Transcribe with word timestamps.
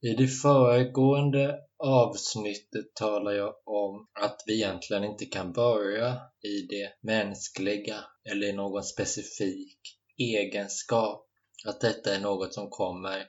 I 0.00 0.14
det 0.14 0.28
föregående 0.28 1.58
avsnittet 1.78 2.94
talar 2.94 3.32
jag 3.32 3.54
om 3.64 4.08
att 4.20 4.42
vi 4.46 4.54
egentligen 4.54 5.04
inte 5.04 5.26
kan 5.26 5.52
börja 5.52 6.20
i 6.42 6.62
det 6.68 6.92
mänskliga 7.02 8.04
eller 8.30 8.46
i 8.46 8.52
någon 8.52 8.84
specifik 8.84 9.78
egenskap. 10.18 11.26
Att 11.66 11.80
detta 11.80 12.14
är 12.14 12.20
något 12.20 12.54
som 12.54 12.70
kommer 12.70 13.26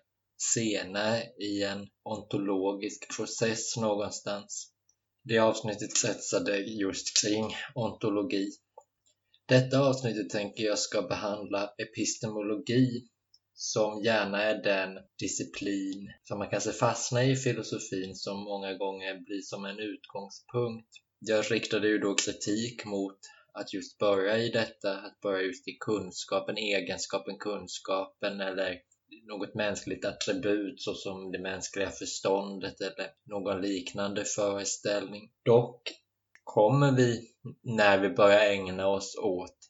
senare 0.54 1.24
i 1.24 1.64
en 1.64 1.88
ontologisk 2.04 3.16
process 3.16 3.78
någonstans. 3.78 4.72
Det 5.24 5.40
avsnittet 5.40 5.96
kretsade 6.02 6.58
just 6.58 7.22
kring 7.24 7.56
ontologi. 7.76 8.52
Detta 9.48 9.80
avsnittet 9.80 10.30
tänker 10.30 10.64
jag 10.64 10.80
ska 10.80 11.02
behandla 11.02 11.70
epistemologi 11.78 13.08
som 13.62 14.04
gärna 14.04 14.44
är 14.44 14.64
den 14.64 15.00
disciplin 15.20 16.12
som 16.24 16.38
man 16.40 16.50
kanske 16.50 16.72
fastnar 16.72 17.22
i 17.22 17.36
filosofin 17.36 18.16
som 18.16 18.44
många 18.44 18.74
gånger 18.74 19.20
blir 19.26 19.42
som 19.42 19.66
en 19.66 19.80
utgångspunkt. 19.80 20.88
Jag 21.20 21.52
riktade 21.52 21.88
ju 21.88 21.98
då 21.98 22.16
kritik 22.16 22.86
mot 22.86 23.18
att 23.54 23.74
just 23.74 23.98
börja 23.98 24.38
i 24.38 24.50
detta, 24.50 24.98
att 24.98 25.20
börja 25.22 25.42
just 25.42 25.68
i 25.68 25.78
kunskapen, 25.80 26.58
egenskapen, 26.58 27.38
kunskapen 27.38 28.42
eller 28.42 28.78
något 29.28 29.56
mänskligt 29.56 30.06
attribut 30.06 30.82
såsom 30.82 31.32
det 31.32 31.40
mänskliga 31.40 31.90
förståndet 31.90 32.82
eller 32.82 33.12
någon 33.26 33.62
liknande 33.62 34.26
föreställning. 34.26 35.32
Dock 35.46 35.82
kommer 36.44 36.92
vi, 36.92 37.30
när 37.64 38.00
vi 38.00 38.10
börjar 38.10 38.40
ägna 38.40 38.88
oss 38.88 39.16
åt 39.22 39.69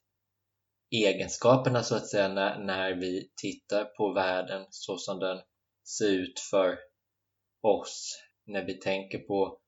egenskaperna 0.92 1.84
så 1.84 1.96
att 1.96 2.08
säga 2.08 2.28
när, 2.28 2.60
när 2.60 2.96
vi 2.96 3.32
tittar 3.42 3.86
på 3.86 4.14
världen 4.14 4.66
så 4.70 4.98
som 4.98 5.20
den 5.20 5.42
ser 5.98 6.10
ut 6.10 6.40
för 6.40 6.78
oss. 7.62 8.22
När 8.46 8.66
vi 8.66 8.74
tänker 8.74 9.20
på 9.20 9.60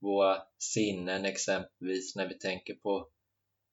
våra 0.00 0.42
sinnen 0.58 1.24
exempelvis, 1.24 2.16
när 2.16 2.28
vi 2.28 2.38
tänker 2.38 2.74
på 2.74 3.08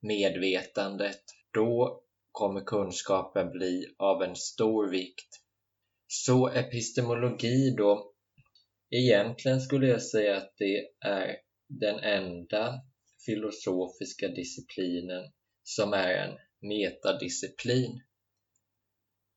medvetandet. 0.02 1.22
Då 1.53 2.02
kommer 2.31 2.62
kunskapen 2.62 3.52
bli 3.52 3.86
av 3.97 4.23
en 4.23 4.36
stor 4.36 4.90
vikt. 4.90 5.30
Så 6.08 6.47
epistemologi 6.47 7.75
då, 7.78 8.14
egentligen 8.90 9.62
skulle 9.62 9.88
jag 9.88 10.02
säga 10.02 10.38
att 10.38 10.53
det 10.58 11.08
är 11.08 11.36
den 11.67 12.00
enda 12.00 12.73
filosofiska 13.25 14.28
disciplinen 14.28 15.31
som 15.64 15.94
är 15.94 16.14
en 16.14 16.38
metadisciplin. 16.61 18.02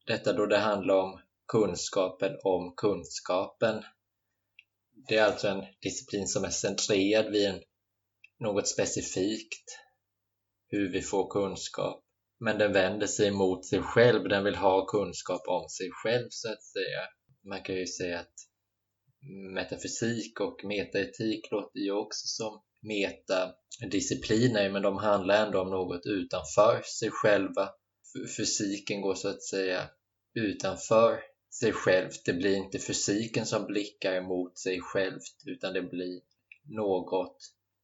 Detta 0.07 0.33
då 0.33 0.47
det 0.47 0.59
handlar 0.59 0.95
om 0.95 1.21
kunskapen 1.53 2.37
om 2.45 2.75
kunskapen. 2.77 3.85
Det 5.09 5.17
är 5.17 5.25
alltså 5.25 5.49
en 5.49 5.65
disciplin 5.81 6.27
som 6.27 6.45
är 6.45 6.51
centrerad 6.51 7.33
vid 7.33 7.47
en, 7.47 7.61
något 8.39 8.69
specifikt, 8.69 9.79
hur 10.69 10.93
vi 10.93 11.03
får 11.03 11.31
kunskap. 11.31 12.05
Men 12.41 12.59
den 12.59 12.73
vänder 12.73 13.07
sig 13.07 13.31
mot 13.31 13.67
sig 13.67 13.83
själv, 13.83 14.29
den 14.29 14.45
vill 14.45 14.55
ha 14.55 14.87
kunskap 14.87 15.43
om 15.49 15.69
sig 15.69 15.91
själv 15.93 16.27
så 16.31 16.53
att 16.53 16.63
säga. 16.63 17.01
Man 17.45 17.63
kan 17.63 17.75
ju 17.75 17.87
säga 17.87 18.21
att 18.21 18.35
metafysik 19.55 20.41
och 20.41 20.65
metaetik 20.65 21.51
låter 21.51 21.81
ju 21.81 21.93
också 21.93 22.27
som 22.27 22.63
metadiscipliner 22.81 24.71
men 24.71 24.83
de 24.83 24.97
handlar 24.97 25.47
ändå 25.47 25.61
om 25.61 25.71
något 25.71 26.07
utanför 26.07 26.83
sig 26.83 27.11
själva. 27.11 27.69
Fysiken 28.37 29.01
går 29.01 29.15
så 29.15 29.29
att 29.29 29.43
säga 29.43 29.91
utanför 30.35 31.21
sig 31.61 31.73
själv. 31.73 32.11
Det 32.25 32.33
blir 32.33 32.57
inte 32.57 32.79
fysiken 32.79 33.47
som 33.47 33.67
blickar 33.67 34.23
mot 34.23 34.59
sig 34.59 34.81
själv 34.81 35.21
utan 35.47 35.73
det 35.73 35.83
blir 35.83 36.21
något 36.65 37.39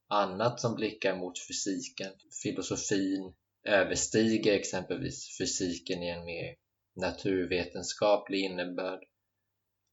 annat 0.09 0.61
som 0.61 0.75
blickar 0.75 1.17
mot 1.17 1.39
fysiken. 1.49 2.13
Filosofin 2.43 3.35
överstiger 3.65 4.53
exempelvis 4.53 5.39
fysiken 5.39 6.03
i 6.03 6.09
en 6.09 6.25
mer 6.25 6.55
naturvetenskaplig 6.97 8.41
innebörd. 8.41 9.01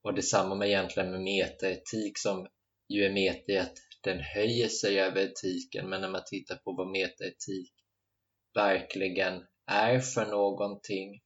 Och 0.04 0.14
detsamma 0.14 0.56
med 0.56 0.68
egentligen 0.68 1.12
med 1.12 1.22
metaetik 1.22 2.18
som 2.18 2.48
ju 2.88 3.06
är 3.06 3.14
meta 3.14 3.52
i 3.52 3.58
att 3.58 3.78
den 4.04 4.20
höjer 4.20 4.68
sig 4.68 5.00
över 5.00 5.22
etiken 5.22 5.90
men 5.90 6.02
när 6.02 6.10
man 6.10 6.24
tittar 6.26 6.56
på 6.56 6.74
vad 6.74 6.92
metaetik 6.92 7.74
verkligen 8.54 9.44
är 9.66 10.00
för 10.00 10.26
någonting 10.26 11.22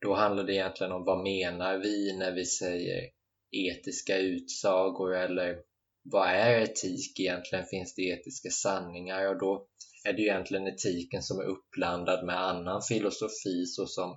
då 0.00 0.14
handlar 0.14 0.44
det 0.44 0.54
egentligen 0.54 0.92
om 0.92 1.04
vad 1.04 1.22
menar 1.22 1.78
vi 1.78 2.18
när 2.18 2.32
vi 2.32 2.44
säger 2.44 3.10
etiska 3.50 4.16
utsagor 4.16 5.16
eller 5.16 5.56
vad 6.02 6.28
är 6.28 6.60
etik 6.60 7.20
egentligen? 7.20 7.64
Finns 7.64 7.94
det 7.94 8.02
etiska 8.02 8.50
sanningar? 8.50 9.28
Och 9.28 9.38
då 9.38 9.66
är 10.04 10.12
det 10.12 10.22
ju 10.22 10.28
egentligen 10.28 10.66
etiken 10.66 11.22
som 11.22 11.38
är 11.38 11.44
uppblandad 11.44 12.26
med 12.26 12.40
annan 12.40 12.82
filosofi 12.82 13.66
såsom 13.66 14.16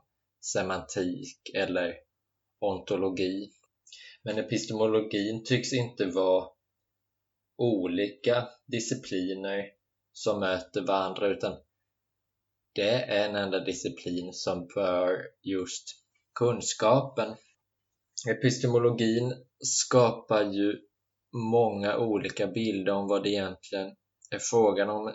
semantik 0.54 1.40
eller 1.56 1.94
ontologi. 2.60 3.52
Men 4.24 4.38
epistemologin 4.38 5.44
tycks 5.44 5.74
inte 5.74 6.06
vara 6.06 6.50
olika 7.58 8.48
discipliner 8.66 9.66
som 10.14 10.40
möter 10.40 10.82
varandra 10.82 11.28
utan 11.28 11.58
det 12.74 12.90
är 12.90 13.30
en 13.30 13.36
enda 13.36 13.60
disciplin 13.60 14.34
som 14.34 14.68
bör 14.76 15.28
just 15.42 15.84
kunskapen. 16.40 17.36
Epistemologin 18.30 19.34
skapar 19.60 20.44
ju 20.44 20.80
många 21.52 21.98
olika 21.98 22.48
bilder 22.48 22.94
om 22.94 23.08
vad 23.08 23.24
det 23.24 23.30
egentligen 23.30 23.96
är 24.32 24.40
frågan 24.40 24.90
om. 24.90 25.14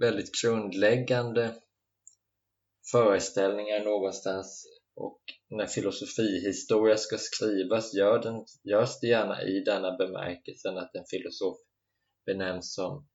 Väldigt 0.00 0.42
grundläggande 0.42 1.54
föreställningar 2.92 3.84
någonstans 3.84 4.66
och 4.96 5.20
när 5.50 5.66
filosofihistoria 5.66 6.96
ska 6.96 7.18
skrivas 7.18 7.94
gör 7.94 8.22
den, 8.22 8.44
görs 8.64 9.00
det 9.00 9.06
gärna 9.06 9.42
i 9.42 9.60
denna 9.60 9.96
bemärkelsen 9.96 10.78
att 10.78 10.94
en 10.94 11.04
filosof 11.10 11.56
benämns 12.26 12.74
som 12.74 13.08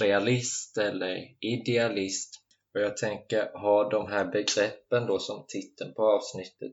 realist 0.00 0.78
eller 0.78 1.36
idealist. 1.40 2.30
Och 2.74 2.80
jag 2.80 2.96
tänker 2.96 3.58
ha 3.58 3.90
de 3.90 4.06
här 4.06 4.24
begreppen 4.24 5.06
då 5.06 5.18
som 5.18 5.44
titeln 5.48 5.94
på 5.94 6.02
avsnittet 6.02 6.72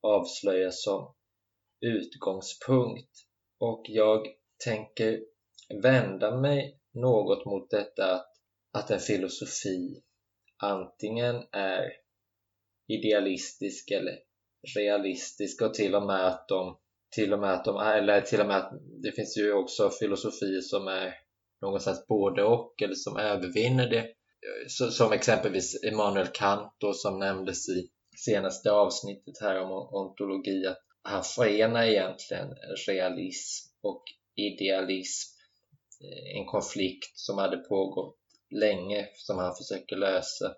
avslöjar 0.00 0.70
som 0.70 1.14
utgångspunkt. 1.80 3.10
Och 3.58 3.82
jag 3.88 4.26
tänker 4.64 5.20
vända 5.82 6.40
mig 6.40 6.80
något 6.94 7.44
mot 7.44 7.70
detta 7.70 8.14
att, 8.14 8.30
att 8.72 8.90
en 8.90 9.00
filosofi 9.00 10.02
antingen 10.62 11.36
är 11.52 11.92
idealistisk 12.90 13.90
eller 13.90 14.18
realistisk 14.76 15.62
och 15.62 15.74
till 15.74 15.94
och 15.94 16.06
med 16.06 16.26
att 16.26 16.48
de 16.48 16.76
till 17.10 17.32
och 17.32 17.38
med 17.38 17.52
att 17.52 17.64
de 17.64 17.80
eller 17.80 18.20
till 18.20 18.40
och 18.40 18.46
med 18.46 18.56
att 18.56 18.72
det 19.02 19.12
finns 19.12 19.36
ju 19.38 19.52
också 19.52 19.90
filosofier 19.90 20.60
som 20.60 20.88
är 20.88 21.14
någonstans 21.62 22.06
både 22.06 22.44
och 22.44 22.82
eller 22.82 22.94
som 22.94 23.16
övervinner 23.16 23.90
det. 23.90 24.06
Så, 24.68 24.90
som 24.90 25.12
exempelvis 25.12 25.84
Immanuel 25.84 26.26
Kant 26.26 26.74
då, 26.78 26.92
som 26.92 27.18
nämndes 27.18 27.68
i 27.68 27.88
senaste 28.16 28.72
avsnittet 28.72 29.40
här 29.40 29.60
om 29.60 29.70
ontologi 29.72 30.66
att 30.66 30.78
han 31.02 31.22
förenar 31.22 31.84
egentligen 31.84 32.48
realism 32.88 33.68
och 33.82 34.02
idealism 34.36 35.36
eh, 36.04 36.40
en 36.40 36.46
konflikt 36.46 37.18
som 37.18 37.38
hade 37.38 37.56
pågått 37.56 38.16
länge 38.50 39.08
som 39.14 39.38
han 39.38 39.54
försöker 39.56 39.96
lösa. 39.96 40.54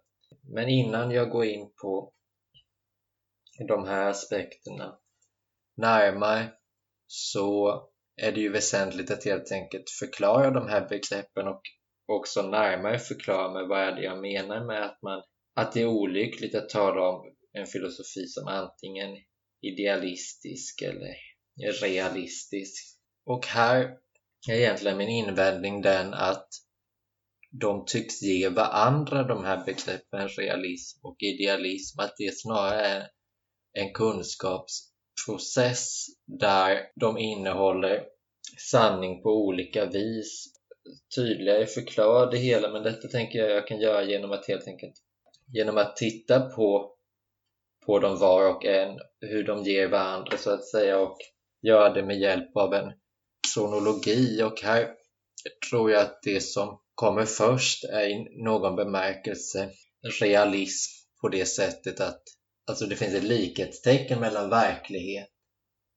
Men 0.54 0.69
innan 0.69 1.10
jag 1.10 1.31
går 1.31 1.44
in 1.44 1.71
på 1.82 2.12
de 3.67 3.87
här 3.87 4.11
aspekterna 4.11 4.99
närmare 5.77 6.53
så 7.07 7.83
är 8.22 8.33
det 8.33 8.41
ju 8.41 8.53
väsentligt 8.53 9.10
att 9.10 9.25
helt 9.25 9.53
enkelt 9.53 9.91
förklara 9.91 10.51
de 10.51 10.69
här 10.69 10.89
begreppen 10.89 11.48
och 11.48 11.63
också 12.07 12.42
närmare 12.42 12.98
förklara 12.98 13.53
med 13.53 13.69
vad 13.69 13.81
är 13.81 13.92
det 13.92 14.03
jag 14.03 14.21
menar 14.21 14.66
med 14.66 14.84
att, 14.84 15.03
man, 15.03 15.22
att 15.54 15.72
det 15.72 15.81
är 15.81 15.86
olyckligt 15.86 16.54
att 16.54 16.69
tala 16.69 17.09
om 17.09 17.34
en 17.53 17.66
filosofi 17.66 18.27
som 18.27 18.48
antingen 18.48 19.16
idealistisk 19.60 20.83
eller 20.83 21.15
realistisk. 21.83 22.98
Och 23.27 23.47
här 23.47 23.97
är 24.51 24.54
egentligen 24.54 24.98
min 24.98 25.09
invändning 25.09 25.83
den 25.83 26.15
att 26.15 26.48
de 27.60 27.84
tycks 27.86 28.22
ge 28.22 28.48
varandra 28.48 29.22
de 29.22 29.45
här 29.45 29.65
begreppen 29.65 30.28
realism 30.28 31.07
och 31.07 31.16
idealism, 31.19 32.01
att 32.01 32.15
det 32.19 32.39
snarare 32.39 32.86
är 32.86 33.09
en 33.72 33.92
kunskapsprocess 33.92 36.07
där 36.27 36.91
de 36.95 37.19
innehåller 37.19 38.04
sanning 38.71 39.22
på 39.22 39.30
olika 39.30 39.86
vis. 39.86 40.47
Tydligare 41.16 41.66
förklara 41.66 42.27
det 42.27 42.39
hela, 42.39 42.72
men 42.72 42.83
detta 42.83 43.09
tänker 43.09 43.39
jag 43.39 43.51
jag 43.51 43.66
kan 43.66 43.80
göra 43.80 44.04
genom 44.04 44.33
att 44.33 44.48
helt 44.48 44.66
enkelt 44.66 44.95
genom 45.53 45.78
att 45.78 45.97
titta 45.97 46.41
på 46.41 46.97
på 47.86 47.98
dem 47.98 48.19
var 48.19 48.57
och 48.57 48.65
en, 48.65 48.98
hur 49.21 49.45
de 49.45 49.63
ger 49.63 49.89
varandra 49.89 50.39
så 50.39 50.51
att 50.51 50.69
säga 50.69 50.98
och 50.98 51.16
göra 51.63 51.95
det 51.95 52.03
med 52.03 52.19
hjälp 52.19 52.57
av 52.57 52.74
en 52.74 52.92
kronologi 53.54 54.42
och 54.42 54.60
här 54.60 54.95
tror 55.71 55.91
jag 55.91 56.03
att 56.03 56.22
det 56.22 56.41
som 56.41 56.80
kommer 56.95 57.24
först 57.24 57.84
är 57.84 58.07
i 58.07 58.42
någon 58.45 58.77
bemärkelse 58.77 59.71
realism 60.21 60.92
på 61.21 61.28
det 61.28 61.47
sättet 61.47 62.01
att 62.01 62.22
alltså 62.64 62.86
det 62.86 62.97
finns 62.97 63.14
ett 63.14 63.24
likhetstecken 63.24 64.20
mellan 64.20 64.50
verklighet 64.50 65.28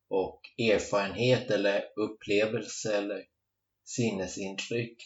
och 0.09 0.41
erfarenhet 0.57 1.51
eller 1.51 1.83
upplevelse 1.95 2.97
eller 2.97 3.23
sinnesintryck. 3.85 5.03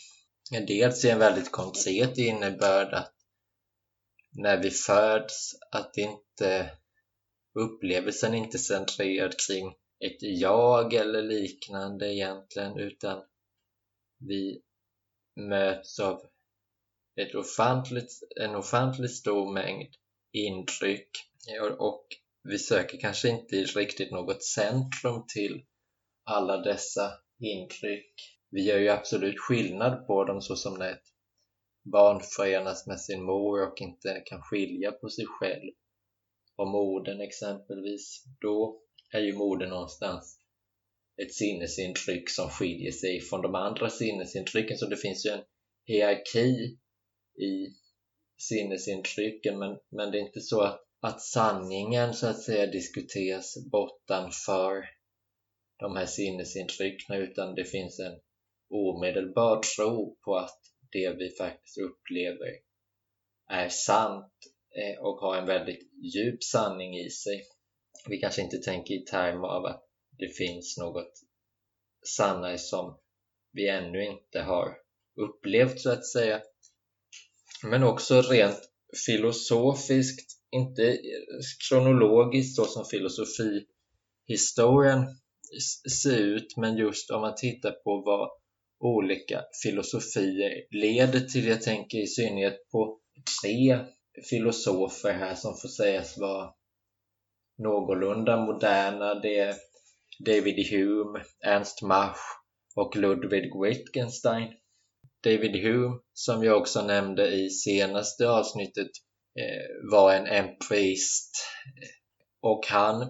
Dels 0.67 1.05
är 1.05 1.11
en 1.11 1.19
väldigt 1.19 1.51
konkret 1.51 2.17
innebörd 2.17 2.93
att 2.93 3.13
när 4.31 4.63
vi 4.63 4.71
föds 4.71 5.55
att 5.71 5.97
inte 5.97 6.71
upplevelsen 7.59 8.33
inte 8.33 8.57
är 8.57 8.59
centrerad 8.59 9.33
kring 9.47 9.67
ett 9.99 10.17
jag 10.21 10.93
eller 10.93 11.21
liknande 11.21 12.13
egentligen 12.13 12.77
utan 12.77 13.23
vi 14.17 14.61
möts 15.35 15.99
av 15.99 16.21
ett 17.15 17.35
ofantligt, 17.35 18.11
en 18.41 18.55
ofantligt 18.55 19.15
stor 19.15 19.53
mängd 19.53 19.95
intryck 20.31 21.09
och 21.77 22.05
vi 22.43 22.59
söker 22.59 22.97
kanske 22.97 23.29
inte 23.29 23.55
riktigt 23.55 24.11
något 24.11 24.43
centrum 24.43 25.25
till 25.33 25.65
alla 26.23 26.57
dessa 26.57 27.11
intryck. 27.39 28.13
Vi 28.51 28.61
gör 28.61 28.77
ju 28.77 28.89
absolut 28.89 29.39
skillnad 29.39 30.07
på 30.07 30.23
dem 30.23 30.41
så 30.41 30.55
som 30.55 30.73
när 30.73 30.91
ett 30.91 31.03
barn 31.83 32.21
förenas 32.37 32.87
med 32.87 32.99
sin 32.99 33.23
mor 33.23 33.67
och 33.67 33.81
inte 33.81 34.23
kan 34.25 34.41
skilja 34.41 34.91
på 34.91 35.09
sig 35.09 35.25
själv 35.25 35.71
och 36.55 36.67
modern 36.67 37.21
exempelvis. 37.21 38.23
Då 38.41 38.81
är 39.11 39.19
ju 39.19 39.33
modern 39.33 39.69
någonstans 39.69 40.39
ett 41.21 41.33
sinnesintryck 41.33 42.29
som 42.29 42.49
skiljer 42.49 42.91
sig 42.91 43.21
från 43.21 43.41
de 43.41 43.55
andra 43.55 43.89
sinnesintrycken 43.89 44.77
så 44.77 44.85
det 44.85 44.97
finns 44.97 45.25
ju 45.25 45.29
en 45.29 45.43
hierarki 45.85 46.77
i 47.41 47.67
sinnesintrycken 48.37 49.59
men, 49.59 49.77
men 49.89 50.11
det 50.11 50.17
är 50.17 50.25
inte 50.25 50.41
så 50.41 50.61
att, 50.61 50.88
att 51.01 51.21
sanningen 51.21 52.13
så 52.13 52.27
att 52.27 52.41
säga 52.41 52.65
diskuteras 52.65 53.57
bortanför 53.71 54.83
de 55.79 55.95
här 55.95 56.05
sinnesintrycken 56.05 57.15
utan 57.15 57.55
det 57.55 57.65
finns 57.65 57.99
en 57.99 58.19
omedelbar 58.69 59.61
tro 59.75 60.17
på 60.25 60.35
att 60.35 60.59
det 60.91 61.09
vi 61.17 61.35
faktiskt 61.35 61.77
upplever 61.77 62.51
är 63.49 63.69
sant 63.69 64.33
eh, 64.75 64.99
och 64.99 65.19
har 65.19 65.37
en 65.37 65.45
väldigt 65.45 65.91
djup 66.15 66.43
sanning 66.43 66.97
i 66.97 67.09
sig. 67.09 67.43
Vi 68.09 68.17
kanske 68.17 68.41
inte 68.41 68.57
tänker 68.57 68.93
i 68.93 69.05
termer 69.05 69.47
av 69.47 69.65
att 69.65 69.85
det 70.17 70.37
finns 70.37 70.77
något 70.77 71.13
sannare 72.17 72.57
som 72.57 72.99
vi 73.51 73.69
ännu 73.69 74.05
inte 74.05 74.39
har 74.39 74.77
upplevt 75.15 75.79
så 75.79 75.91
att 75.91 76.05
säga. 76.05 76.41
Men 77.63 77.83
också 77.83 78.21
rent 78.21 78.59
filosofiskt, 79.05 80.38
inte 80.51 80.97
kronologiskt 81.69 82.55
så 82.55 82.65
som 82.65 82.85
filosofihistorien 82.85 85.05
ser 86.03 86.17
ut, 86.17 86.57
men 86.57 86.77
just 86.77 87.11
om 87.11 87.21
man 87.21 87.35
tittar 87.35 87.71
på 87.71 88.01
vad 88.05 88.29
olika 88.79 89.43
filosofier 89.63 90.51
leder 90.71 91.19
till. 91.19 91.47
Jag 91.47 91.61
tänker 91.61 91.97
i 91.97 92.07
synnerhet 92.07 92.69
på 92.71 92.99
tre 93.43 93.79
filosofer 94.29 95.13
här 95.13 95.35
som 95.35 95.57
får 95.57 95.69
sägas 95.69 96.17
vara 96.17 96.53
någorlunda 97.57 98.45
moderna. 98.45 99.15
Det 99.15 99.39
är 99.39 99.55
David 100.25 100.69
Hume, 100.69 101.23
Ernst 101.45 101.81
Mach 101.81 102.19
och 102.75 102.95
Ludwig 102.95 103.51
Wittgenstein. 103.63 104.53
David 105.23 105.55
Hume, 105.55 105.99
som 106.13 106.43
jag 106.43 106.57
också 106.57 106.81
nämnde 106.81 107.27
i 107.27 107.49
senaste 107.49 108.29
avsnittet, 108.29 108.87
Eh, 109.39 109.91
var 109.91 110.13
en 110.13 110.27
empirist 110.27 111.31
och 112.41 112.67
han 112.67 113.09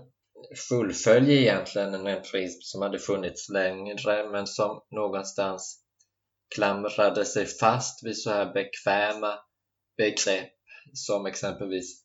fullföljer 0.70 1.38
egentligen 1.38 1.94
en 1.94 2.22
priest 2.22 2.66
som 2.66 2.82
hade 2.82 3.00
funnits 3.00 3.50
längre 3.50 4.30
men 4.32 4.48
som 4.48 4.82
någonstans 4.92 5.84
klamrade 6.56 7.26
sig 7.26 7.46
fast 7.46 8.06
vid 8.06 8.18
så 8.18 8.30
här 8.30 8.54
bekväma 8.54 9.40
begrepp 9.98 10.54
som 10.94 11.26
exempelvis 11.26 12.04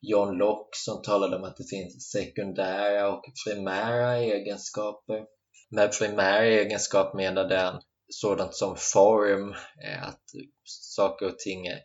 John 0.00 0.38
Locke 0.38 0.70
som 0.72 1.02
talade 1.02 1.36
om 1.36 1.44
att 1.44 1.56
det 1.56 1.68
finns 1.70 2.10
sekundära 2.10 3.12
och 3.12 3.24
primära 3.46 4.16
egenskaper. 4.16 5.24
Med 5.70 5.98
primär 5.98 6.42
egenskap 6.42 7.14
menade 7.14 7.58
han 7.58 7.82
sådant 8.08 8.54
som 8.54 8.76
form, 8.78 9.54
eh, 9.84 10.08
att 10.08 10.22
saker 10.64 11.26
och 11.26 11.38
ting 11.38 11.66
är 11.66 11.80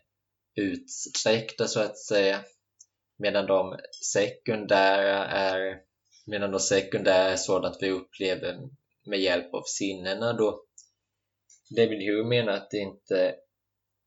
utsträckta 0.54 1.66
så 1.66 1.80
att 1.80 1.98
säga. 1.98 2.44
Medan 3.18 3.46
de 3.46 3.78
sekundära 4.12 5.26
är 5.26 5.80
medan 6.26 6.50
de 6.50 6.60
sekundära 6.60 7.30
är 7.30 7.36
sådant 7.36 7.76
vi 7.80 7.90
upplever 7.90 8.58
med 9.06 9.20
hjälp 9.20 9.54
av 9.54 9.62
sinnena 9.66 10.32
då. 10.32 10.64
David 11.76 12.08
Hume 12.08 12.28
menar 12.28 12.52
att 12.52 12.70
det 12.70 12.78
inte 12.78 13.34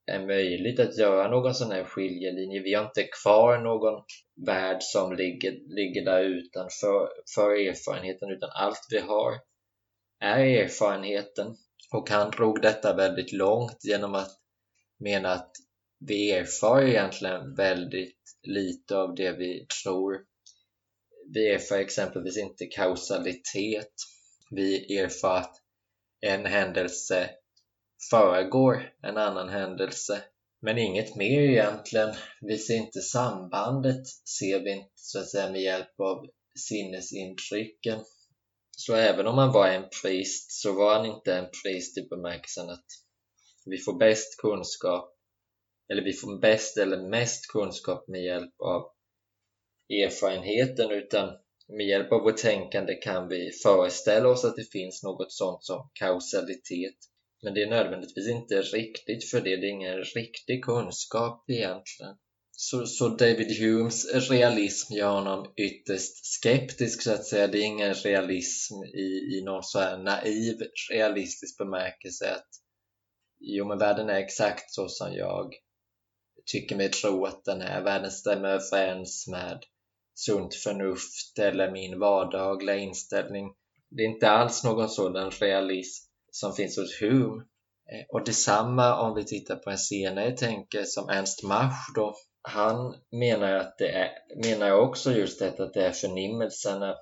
är 0.06 0.26
möjligt 0.26 0.80
att 0.80 0.98
göra 0.98 1.30
någon 1.30 1.54
sån 1.54 1.72
här 1.72 1.84
skiljelinje. 1.84 2.62
Vi 2.62 2.74
har 2.74 2.86
inte 2.86 3.04
kvar 3.24 3.58
någon 3.58 4.04
värld 4.46 4.78
som 4.80 5.14
ligger, 5.14 5.52
ligger 5.76 6.06
där 6.06 6.24
utanför 6.24 7.10
för 7.36 7.68
erfarenheten 7.68 8.30
utan 8.30 8.50
allt 8.54 8.88
vi 8.90 9.00
har 9.00 9.34
är 10.20 10.40
erfarenheten. 10.40 11.56
Och 11.92 12.10
han 12.10 12.32
drog 12.32 12.62
detta 12.62 12.96
väldigt 12.96 13.34
långt 13.34 13.78
genom 13.84 14.16
att 14.16 14.32
mena 15.00 15.30
att 15.30 15.52
vi 16.08 16.32
erfar 16.32 16.82
egentligen 16.82 17.56
väldigt 17.56 18.38
lite 18.44 18.98
av 18.98 19.16
det 19.16 19.32
vi 19.32 19.66
tror. 19.84 20.22
Vi 21.34 21.50
erfar 21.50 21.78
exempelvis 21.78 22.38
inte 22.38 22.66
kausalitet. 22.66 23.94
Vi 24.52 24.98
erfar 24.98 25.38
att 25.38 25.56
en 26.22 26.46
händelse 26.46 27.30
föregår 28.10 28.94
en 29.02 29.18
annan 29.18 29.50
händelse. 29.50 30.24
Men 30.62 30.78
inget 30.78 31.16
mer 31.16 31.42
egentligen. 31.42 32.16
Vi 32.42 32.58
ser 32.58 32.76
inte 32.76 33.02
sambandet, 33.02 34.08
ser 34.40 34.60
vi 34.60 34.72
inte 34.72 34.92
så 34.96 35.20
att 35.20 35.30
säga 35.30 35.52
med 35.52 35.62
hjälp 35.62 36.00
av 36.00 36.26
sinnesintrycken. 36.60 38.00
Så 38.78 38.96
även 38.96 39.28
om 39.28 39.38
han 39.38 39.52
var 39.52 39.68
en 39.68 39.86
priest 40.02 40.52
så 40.52 40.74
var 40.74 40.96
han 40.96 41.06
inte 41.06 41.36
en 41.36 41.50
priest 41.64 41.98
i 41.98 42.08
bemärkelsen 42.10 42.70
att 42.70 42.86
vi 43.66 43.78
får 43.78 44.00
bäst 44.00 44.38
kunskap 44.38 45.13
eller 45.90 46.04
vi 46.04 46.14
får 46.14 46.40
bäst 46.40 46.78
eller 46.78 47.10
mest 47.10 47.48
kunskap 47.48 48.08
med 48.08 48.24
hjälp 48.24 48.54
av 48.64 48.84
erfarenheten 49.90 50.92
utan 50.92 51.30
med 51.68 51.88
hjälp 51.88 52.12
av 52.12 52.22
vårt 52.22 52.38
tänkande 52.38 52.96
kan 52.96 53.28
vi 53.28 53.52
föreställa 53.64 54.30
oss 54.30 54.46
att 54.46 54.56
det 54.56 54.72
finns 54.72 55.04
något 55.04 55.32
sånt 55.32 55.64
som 55.64 55.90
kausalitet 55.94 56.98
men 57.44 57.54
det 57.54 57.64
är 57.64 57.70
nödvändigtvis 57.70 58.28
inte 58.28 58.62
riktigt 58.62 59.30
för 59.30 59.42
det, 59.42 59.56
det 59.58 59.68
är 59.68 59.72
ingen 59.72 60.04
riktig 60.04 60.64
kunskap 60.64 61.50
egentligen. 61.50 62.16
Så, 62.52 62.86
så 62.86 63.08
David 63.08 63.60
Humes 63.60 64.30
realism 64.30 64.94
gör 64.94 65.12
honom 65.12 65.54
ytterst 65.58 66.26
skeptisk 66.26 67.02
så 67.02 67.12
att 67.12 67.26
säga. 67.26 67.48
Det 67.48 67.58
är 67.58 67.64
ingen 67.64 67.94
realism 67.94 68.74
i, 68.84 69.38
i 69.38 69.42
någon 69.46 69.64
så 69.64 69.80
här 69.80 69.98
naiv 69.98 70.56
realistisk 70.92 71.58
bemärkelse 71.58 72.32
att 72.32 72.48
jo 73.40 73.68
men 73.68 73.78
världen 73.78 74.10
är 74.10 74.20
exakt 74.20 74.72
så 74.72 74.88
som 74.90 75.14
jag 75.14 75.54
tycker 76.52 76.76
mig 76.76 76.90
tro 76.90 77.26
att 77.26 77.46
den 77.46 77.62
är. 77.62 77.82
Världen 77.82 78.12
stämmer 78.12 78.50
överens 78.50 79.28
med 79.28 79.64
sunt 80.14 80.56
förnuft 80.56 81.40
eller 81.40 81.72
min 81.72 82.00
vardagliga 82.00 82.76
inställning. 82.76 83.54
Det 83.90 84.04
är 84.04 84.08
inte 84.08 84.30
alls 84.30 84.64
någon 84.64 84.90
sådan 84.90 85.32
realism 85.32 86.10
som 86.32 86.54
finns 86.54 86.78
hos 86.78 87.02
Hume. 87.02 87.44
Eh, 87.92 88.06
och 88.10 88.26
detsamma 88.26 89.00
om 89.00 89.16
vi 89.16 89.24
tittar 89.24 89.56
på 89.56 89.70
en 89.70 89.78
senare 89.78 90.38
tänkare 90.38 90.86
som 90.86 91.10
Ernst 91.10 91.44
Mach 91.44 91.94
då. 91.96 92.16
Han 92.42 92.96
menar, 93.12 93.54
att 93.54 93.78
det 93.78 93.90
är, 93.90 94.10
menar 94.44 94.72
också 94.72 95.12
just 95.12 95.40
detta 95.40 95.64
att 95.64 95.74
det 95.74 95.86
är 95.86 95.92
förnimmelserna 95.92 96.96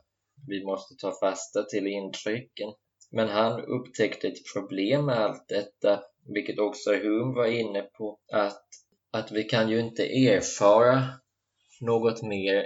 vi 0.47 0.65
måste 0.65 0.95
ta 0.95 1.19
fasta 1.19 1.63
till 1.63 1.87
intrycken. 1.87 2.73
Men 3.11 3.29
han 3.29 3.61
upptäckte 3.61 4.27
ett 4.27 4.53
problem 4.53 5.05
med 5.05 5.17
allt 5.17 5.47
detta, 5.47 6.03
vilket 6.33 6.59
också 6.59 6.91
Hume 6.93 7.35
var 7.35 7.45
inne 7.45 7.81
på, 7.81 8.19
att, 8.33 8.65
att 9.11 9.31
vi 9.31 9.43
kan 9.43 9.69
ju 9.69 9.79
inte 9.79 10.03
erfara 10.27 11.03
något 11.81 12.21
mer 12.21 12.65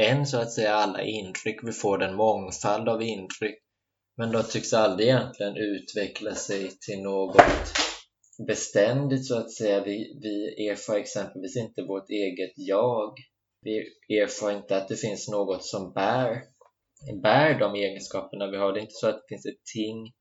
än 0.00 0.26
så 0.26 0.38
att 0.38 0.52
säga 0.52 0.74
alla 0.74 1.02
intryck. 1.02 1.60
Vi 1.62 1.72
får 1.72 2.02
en 2.02 2.14
mångfald 2.14 2.88
av 2.88 3.02
intryck 3.02 3.58
men 4.16 4.32
de 4.32 4.42
tycks 4.42 4.72
aldrig 4.72 5.08
egentligen 5.08 5.56
utveckla 5.56 6.34
sig 6.34 6.70
till 6.86 7.02
något 7.02 7.42
beständigt 8.46 9.26
så 9.26 9.38
att 9.38 9.52
säga. 9.52 9.84
Vi, 9.84 10.18
vi 10.22 10.68
erfar 10.68 10.96
exempelvis 10.96 11.56
inte 11.56 11.82
vårt 11.82 12.10
eget 12.10 12.52
jag 12.56 13.14
Vi 13.62 13.78
erfar 14.22 14.52
inte 14.52 14.76
att 14.76 14.88
det 14.88 14.96
finns 14.96 15.28
något 15.28 15.64
som 15.64 15.92
bär, 15.92 16.42
bär 17.22 17.58
de 17.58 17.74
egenskaperna 17.74 18.50
vi 18.50 18.56
har. 18.56 18.72
Det 18.72 18.80
är 18.80 18.82
inte 18.82 18.94
så 18.94 19.08
att 19.08 19.14
det 19.14 19.34
finns 19.34 19.46
ett 19.46 19.64
ting 19.74 20.12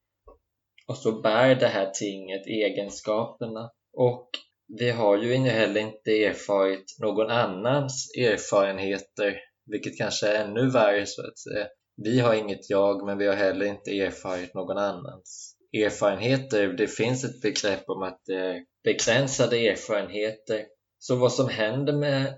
och 0.87 0.97
så 0.97 1.21
bär 1.21 1.55
det 1.55 1.67
här 1.67 1.91
tinget 1.91 2.47
egenskaperna. 2.47 3.71
Och 3.93 4.29
vi 4.67 4.89
har 4.89 5.17
ju 5.17 5.35
heller 5.35 5.81
inte 5.81 6.23
erfarit 6.23 6.95
någon 6.99 7.31
annans 7.31 8.11
erfarenheter, 8.17 9.39
vilket 9.65 9.97
kanske 9.97 10.27
är 10.27 10.45
ännu 10.45 10.69
värre 10.69 11.05
så 11.05 11.27
att 11.27 11.39
säga. 11.39 11.67
Vi 12.03 12.19
har 12.19 12.33
inget 12.33 12.69
jag, 12.69 13.05
men 13.05 13.17
vi 13.17 13.27
har 13.27 13.35
heller 13.35 13.65
inte 13.65 13.91
erfarit 13.91 14.53
någon 14.53 14.77
annans 14.77 15.55
erfarenheter. 15.73 16.67
Det 16.67 16.87
finns 16.87 17.23
ett 17.23 17.41
begrepp 17.41 17.89
om 17.89 18.03
att 18.03 18.21
det 18.25 18.35
är 18.35 18.63
begränsade 18.83 19.67
erfarenheter. 19.67 20.65
Så 20.99 21.15
vad 21.15 21.33
som 21.33 21.49
händer 21.49 21.93
med 21.93 22.33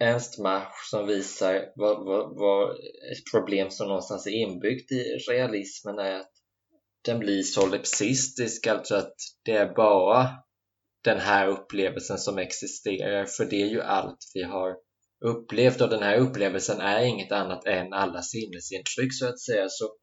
Ernst 0.00 0.38
Mach 0.38 0.90
som 0.90 1.06
visar 1.06 1.72
vad, 1.76 2.04
vad, 2.06 2.36
vad 2.38 2.70
ett 3.12 3.32
problem 3.32 3.70
som 3.70 3.88
någonstans 3.88 4.26
är 4.26 4.30
inbyggt 4.30 4.92
i 4.92 5.02
realismen 5.30 5.98
är 5.98 6.20
att 6.20 6.30
den 7.04 7.18
blir 7.18 7.42
solipsistisk, 7.42 8.66
alltså 8.66 8.94
att 8.94 9.14
det 9.44 9.52
är 9.52 9.74
bara 9.74 10.28
den 11.04 11.18
här 11.18 11.48
upplevelsen 11.48 12.18
som 12.18 12.38
existerar, 12.38 13.24
för 13.24 13.44
det 13.44 13.62
är 13.62 13.66
ju 13.66 13.82
allt 13.82 14.18
vi 14.34 14.42
har 14.42 14.76
upplevt 15.24 15.80
och 15.80 15.90
den 15.90 16.02
här 16.02 16.16
upplevelsen 16.16 16.80
är 16.80 17.04
inget 17.04 17.32
annat 17.32 17.66
än 17.66 17.92
alla 17.92 18.22
sinnesintryck 18.22 19.14
så 19.14 19.28
att 19.28 19.40
säga. 19.40 19.66
Så 19.68 19.96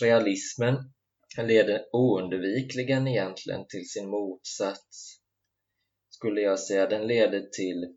realismen 0.00 0.76
leder 1.38 1.82
oundvikligen 1.92 3.08
egentligen 3.08 3.66
till 3.68 3.88
sin 3.88 4.10
motsats, 4.10 5.20
skulle 6.10 6.40
jag 6.40 6.60
säga. 6.60 6.86
Den 6.86 7.06
leder 7.06 7.40
till, 7.40 7.96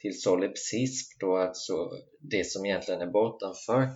till 0.00 0.20
solipsism 0.20 1.18
då, 1.20 1.36
alltså 1.36 1.90
det 2.20 2.44
som 2.44 2.66
egentligen 2.66 3.00
är 3.00 3.10
bortanför 3.10 3.88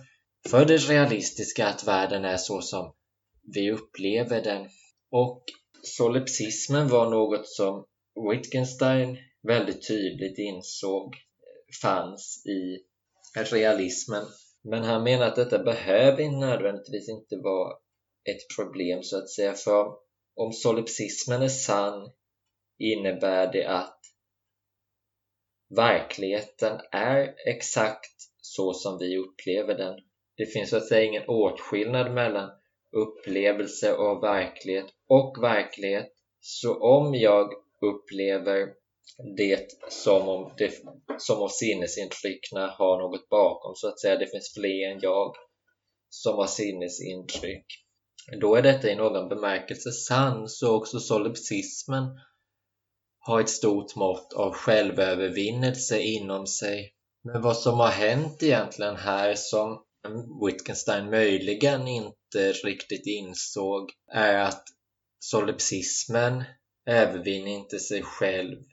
för 0.49 0.65
det 0.65 0.77
realistiska, 0.77 1.67
att 1.67 1.87
världen 1.87 2.25
är 2.25 2.37
så 2.37 2.61
som 2.61 2.95
vi 3.53 3.71
upplever 3.71 4.43
den. 4.43 4.69
Och 5.11 5.43
solipsismen 5.83 6.87
var 6.87 7.09
något 7.09 7.47
som 7.47 7.85
Wittgenstein 8.31 9.17
väldigt 9.47 9.87
tydligt 9.87 10.37
insåg 10.37 11.15
fanns 11.81 12.43
i 12.45 12.77
realismen. 13.35 14.25
Men 14.63 14.83
han 14.83 15.03
menar 15.03 15.25
att 15.27 15.35
detta 15.35 15.63
behöver 15.63 16.31
nödvändigtvis 16.31 17.09
inte 17.09 17.35
vara 17.35 17.73
ett 18.29 18.55
problem 18.57 19.03
så 19.03 19.17
att 19.17 19.29
säga. 19.29 19.53
För 19.53 19.93
om 20.35 20.53
solipsismen 20.53 21.41
är 21.41 21.47
sann 21.47 22.11
innebär 22.79 23.51
det 23.53 23.65
att 23.65 23.99
verkligheten 25.75 26.79
är 26.91 27.35
exakt 27.45 28.15
så 28.41 28.73
som 28.73 28.97
vi 28.97 29.17
upplever 29.17 29.77
den. 29.77 29.99
Det 30.37 30.45
finns 30.45 30.69
så 30.69 30.77
att 30.77 30.87
säga 30.87 31.03
ingen 31.03 31.27
åtskillnad 31.27 32.13
mellan 32.13 32.49
upplevelse 32.91 33.93
av 33.95 34.21
verklighet 34.21 34.85
och 35.09 35.43
verklighet. 35.43 36.07
Så 36.41 36.79
om 36.79 37.15
jag 37.15 37.49
upplever 37.81 38.67
det 39.37 39.67
som 39.89 40.29
om, 40.29 40.51
det, 40.57 40.73
som 41.17 41.41
om 41.41 41.49
sinnesintrycken 41.49 42.57
har 42.57 42.99
något 42.99 43.29
bakom, 43.29 43.75
så 43.75 43.87
att 43.87 43.99
säga, 43.99 44.15
det 44.15 44.27
finns 44.27 44.53
fler 44.53 44.91
än 44.91 44.99
jag 45.01 45.35
som 46.09 46.35
har 46.35 46.47
sinnesintryck. 46.47 47.65
Då 48.41 48.55
är 48.55 48.61
detta 48.61 48.89
i 48.89 48.95
någon 48.95 49.29
bemärkelse 49.29 49.91
sann, 49.91 50.49
så 50.49 50.75
också 50.75 50.99
solipsismen 50.99 52.03
har 53.19 53.41
ett 53.41 53.49
stort 53.49 53.95
mått 53.95 54.33
av 54.33 54.53
självövervinnelse 54.53 56.01
inom 56.01 56.47
sig. 56.47 56.93
Men 57.23 57.41
vad 57.41 57.57
som 57.57 57.79
har 57.79 57.87
hänt 57.87 58.43
egentligen 58.43 58.95
här 58.95 59.35
som 59.35 59.83
Wittgenstein 60.45 61.09
möjligen 61.09 61.87
inte 61.87 62.51
riktigt 62.51 63.05
insåg 63.05 63.91
är 64.11 64.37
att 64.37 64.63
solipsismen 65.19 66.43
övervinner 66.85 67.51
inte 67.51 67.79
sig 67.79 68.03
själv 68.03 68.63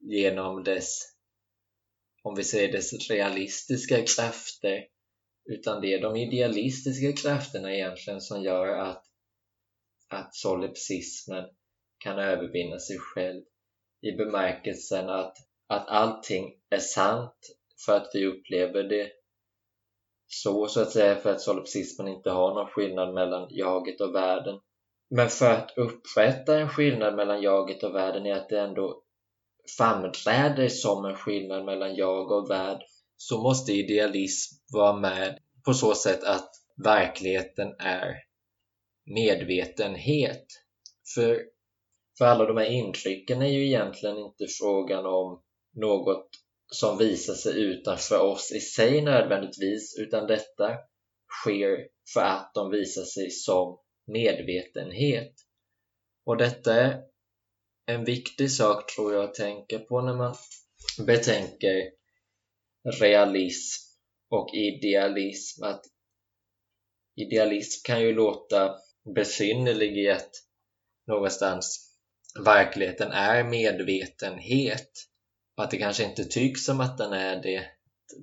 genom 0.00 0.64
dess, 0.64 0.98
om 2.22 2.34
vi 2.34 2.44
säger 2.44 2.72
dess 2.72 3.10
realistiska 3.10 3.96
krafter, 3.96 4.86
utan 5.44 5.80
det 5.80 5.94
är 5.94 6.00
de 6.00 6.16
idealistiska 6.16 7.12
krafterna 7.22 7.74
egentligen 7.74 8.20
som 8.20 8.42
gör 8.42 8.66
att, 8.78 9.04
att 10.08 10.34
solipsismen 10.34 11.44
kan 11.98 12.18
övervinna 12.18 12.78
sig 12.78 12.98
själv 12.98 13.42
i 14.00 14.12
bemärkelsen 14.12 15.08
att, 15.08 15.36
att 15.66 15.88
allting 15.88 16.60
är 16.70 16.78
sant 16.78 17.38
för 17.86 17.96
att 17.96 18.10
vi 18.14 18.26
upplever 18.26 18.82
det 18.82 19.10
så, 20.28 20.66
så 20.66 20.80
att 20.80 20.90
säga, 20.90 21.16
för 21.16 21.32
att 21.32 21.40
solipsismen 21.40 22.08
inte 22.08 22.30
har 22.30 22.54
någon 22.54 22.70
skillnad 22.70 23.14
mellan 23.14 23.46
jaget 23.50 24.00
och 24.00 24.14
världen. 24.14 24.60
Men 25.10 25.28
för 25.28 25.50
att 25.50 25.72
upprätta 25.76 26.58
en 26.58 26.68
skillnad 26.68 27.16
mellan 27.16 27.42
jaget 27.42 27.82
och 27.82 27.94
världen 27.94 28.26
är 28.26 28.34
att 28.34 28.48
det 28.48 28.60
ändå 28.60 29.02
framträder 29.78 30.68
som 30.68 31.04
en 31.04 31.16
skillnad 31.16 31.64
mellan 31.64 31.94
jag 31.94 32.30
och 32.30 32.50
värld 32.50 32.82
så 33.16 33.42
måste 33.42 33.72
idealism 33.72 34.54
vara 34.72 34.96
med 34.96 35.38
på 35.64 35.74
så 35.74 35.94
sätt 35.94 36.24
att 36.24 36.50
verkligheten 36.84 37.74
är 37.78 38.14
medvetenhet. 39.04 40.46
För, 41.14 41.42
för 42.18 42.24
alla 42.24 42.44
de 42.44 42.56
här 42.56 42.70
intrycken 42.70 43.42
är 43.42 43.48
ju 43.48 43.66
egentligen 43.66 44.18
inte 44.18 44.46
frågan 44.60 45.06
om 45.06 45.42
något 45.74 46.28
som 46.72 46.98
visar 46.98 47.34
sig 47.34 47.62
utanför 47.62 48.20
oss 48.20 48.52
i 48.52 48.60
sig 48.60 49.02
nödvändigtvis, 49.02 49.98
utan 49.98 50.26
detta 50.26 50.76
sker 51.42 51.88
för 52.14 52.20
att 52.20 52.50
de 52.54 52.70
visar 52.70 53.04
sig 53.04 53.30
som 53.30 53.78
medvetenhet. 54.06 55.32
Och 56.24 56.36
detta 56.36 56.74
är 56.74 57.02
en 57.86 58.04
viktig 58.04 58.50
sak 58.50 58.94
tror 58.94 59.14
jag 59.14 59.24
att 59.24 59.34
tänka 59.34 59.78
på 59.78 60.00
när 60.00 60.14
man 60.14 60.34
betänker 61.06 61.90
realism 63.00 63.86
och 64.30 64.54
idealism. 64.54 65.64
Att 65.64 65.84
idealism 67.16 67.84
kan 67.84 68.02
ju 68.02 68.14
låta 68.14 68.76
besynnerlig 69.14 69.98
i 69.98 70.10
att 70.10 70.30
någonstans 71.06 71.92
verkligheten 72.44 73.12
är 73.12 73.44
medvetenhet 73.44 74.90
och 75.56 75.64
att 75.64 75.70
det 75.70 75.76
kanske 75.76 76.04
inte 76.04 76.24
tycks 76.24 76.64
som 76.64 76.80
att 76.80 76.98
den 76.98 77.12
är 77.12 77.42
det. 77.42 77.64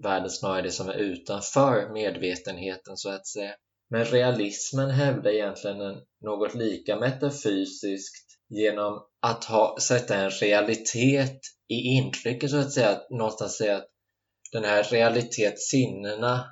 Världen 0.03 0.29
snarare 0.29 0.61
det 0.61 0.71
som 0.71 0.89
är 0.89 0.93
utanför 0.93 1.93
medvetenheten 1.93 2.97
så 2.97 3.09
att 3.09 3.27
säga. 3.27 3.55
Men 3.89 4.05
realismen 4.05 4.89
hävdar 4.89 5.31
egentligen 5.31 6.01
något 6.21 6.55
lika 6.55 6.95
metafysiskt 6.95 8.39
genom 8.49 9.01
att 9.21 9.43
ha, 9.45 9.77
sätta 9.81 10.15
en 10.15 10.29
realitet 10.29 11.39
i 11.67 11.75
intrycket 11.75 12.49
så 12.49 12.57
att 12.57 12.71
säga. 12.71 12.89
Att 12.89 13.09
någonstans 13.09 13.57
säga 13.57 13.77
att 13.77 13.87
den 14.51 14.63
här 14.63 14.83
realitetssinnena 14.83 16.45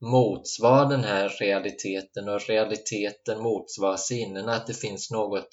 motsvarar 0.00 0.88
den 0.88 1.04
här 1.04 1.28
realiteten 1.28 2.28
och 2.28 2.48
realiteten 2.48 3.42
motsvarar 3.42 3.96
sinnena. 3.96 4.54
Att 4.54 4.66
det 4.66 4.74
finns 4.74 5.10
något 5.10 5.48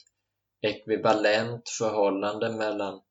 ekvivalent 0.62 1.70
förhållande 1.80 2.50
mellan 2.50 3.02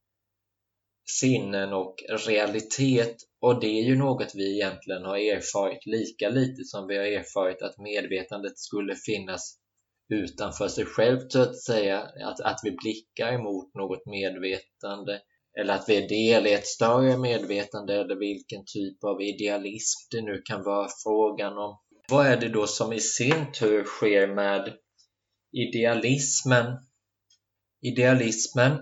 sinnen 1.05 1.73
och 1.73 1.95
realitet 2.27 3.17
och 3.41 3.61
det 3.61 3.67
är 3.67 3.83
ju 3.83 3.97
något 3.97 4.35
vi 4.35 4.55
egentligen 4.55 5.05
har 5.05 5.17
erfarit 5.17 5.87
lika 5.87 6.29
lite 6.29 6.65
som 6.65 6.87
vi 6.87 6.97
har 6.97 7.05
erfarit 7.05 7.63
att 7.63 7.79
medvetandet 7.79 8.59
skulle 8.59 8.95
finnas 8.97 9.59
utanför 10.13 10.69
sig 10.69 10.85
självt 10.85 11.33
så 11.33 11.43
att 11.43 11.63
säga, 11.63 12.01
att, 12.01 12.41
att 12.41 12.61
vi 12.63 12.71
blickar 12.71 13.39
mot 13.39 13.75
något 13.75 14.07
medvetande 14.07 15.21
eller 15.61 15.75
att 15.75 15.89
vi 15.89 15.97
är 15.97 16.09
del 16.09 16.47
i 16.47 16.53
ett 16.53 16.67
större 16.67 17.19
medvetande 17.19 17.95
eller 17.95 18.17
vilken 18.17 18.65
typ 18.67 19.05
av 19.05 19.23
idealism 19.23 20.09
det 20.11 20.23
nu 20.23 20.43
kan 20.45 20.63
vara 20.63 20.89
frågan 21.05 21.59
om. 21.59 21.79
Vad 22.11 22.27
är 22.27 22.37
det 22.37 22.49
då 22.49 22.67
som 22.67 22.93
i 22.93 23.01
sin 23.01 23.53
tur 23.53 23.85
sker 23.85 24.27
med 24.27 24.73
idealismen? 25.53 26.67
Idealismen 27.83 28.79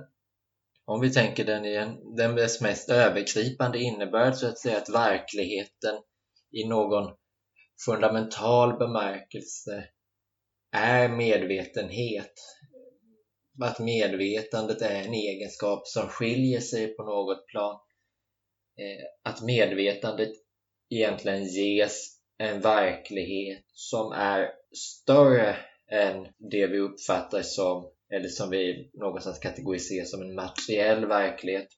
om 0.90 1.00
vi 1.00 1.10
tänker 1.10 1.44
den 1.44 1.64
i 1.64 1.74
en, 1.74 2.14
den 2.16 2.34
mest 2.60 2.90
övergripande 2.90 3.78
innebörd 3.78 4.34
så 4.34 4.46
att 4.46 4.58
säga 4.58 4.76
att 4.76 4.88
verkligheten 4.88 5.94
i 6.52 6.68
någon 6.68 7.12
fundamental 7.86 8.78
bemärkelse 8.78 9.84
är 10.72 11.08
medvetenhet. 11.08 12.32
Att 13.62 13.78
medvetandet 13.78 14.82
är 14.82 15.02
en 15.02 15.14
egenskap 15.14 15.86
som 15.86 16.08
skiljer 16.08 16.60
sig 16.60 16.96
på 16.96 17.02
något 17.02 17.46
plan. 17.46 17.80
Eh, 18.80 19.32
att 19.32 19.42
medvetandet 19.42 20.32
egentligen 20.90 21.44
ges 21.44 22.20
en 22.38 22.60
verklighet 22.60 23.64
som 23.72 24.12
är 24.12 24.50
större 24.76 25.56
än 25.92 26.26
det 26.50 26.66
vi 26.66 26.78
uppfattar 26.78 27.42
som 27.42 27.92
eller 28.14 28.28
som 28.28 28.50
vi 28.50 28.90
någonstans 28.94 29.38
kategoriserar 29.38 30.04
som 30.04 30.22
en 30.22 30.34
materiell 30.34 31.06
verklighet. 31.06 31.68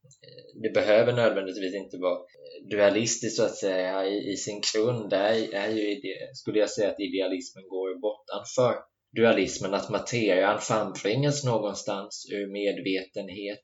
Det 0.62 0.71
behöver 0.75 1.12
nödvändigtvis 1.12 1.75
inte 1.75 1.99
vara 1.99 2.19
eh, 2.19 2.69
dualistiskt 2.71 3.37
så 3.37 3.45
att 3.45 3.57
säga 3.57 4.07
i, 4.07 4.33
i 4.33 4.37
sin 4.37 4.61
grund. 4.75 5.11
Där 5.11 5.55
är, 5.55 5.69
ju 5.69 5.91
ju, 5.91 6.01
skulle 6.35 6.59
jag 6.59 6.71
säga 6.71 6.91
att 6.91 7.01
idealismen 7.01 7.69
går 7.69 8.01
bortanför 8.01 8.75
dualismen, 9.17 9.75
att 9.75 9.91
materian 9.91 10.61
frambringas 10.61 11.45
någonstans 11.45 12.27
ur 12.33 12.53
medvetenhet. 12.53 13.62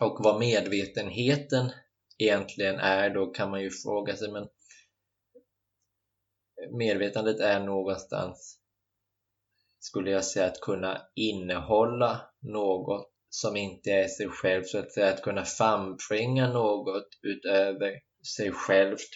Och 0.00 0.20
vad 0.24 0.40
medvetenheten 0.40 1.70
egentligen 2.18 2.74
är 2.74 3.10
då 3.10 3.26
kan 3.26 3.50
man 3.50 3.62
ju 3.62 3.70
fråga 3.70 4.16
sig 4.16 4.32
men 4.32 4.46
medvetandet 6.78 7.40
är 7.40 7.60
någonstans 7.60 8.58
skulle 9.84 10.10
jag 10.10 10.24
säga 10.24 10.46
att 10.46 10.60
kunna 10.60 11.02
innehålla 11.14 12.20
något 12.42 13.10
som 13.28 13.56
inte 13.56 13.90
är 13.90 14.08
sig 14.08 14.28
själv, 14.28 14.62
så 14.64 14.78
att 14.78 14.92
säga 14.92 15.10
att 15.10 15.22
kunna 15.22 15.44
frambringa 15.44 16.52
något 16.52 17.08
utöver 17.22 18.00
sig 18.36 18.52
självt. 18.52 19.08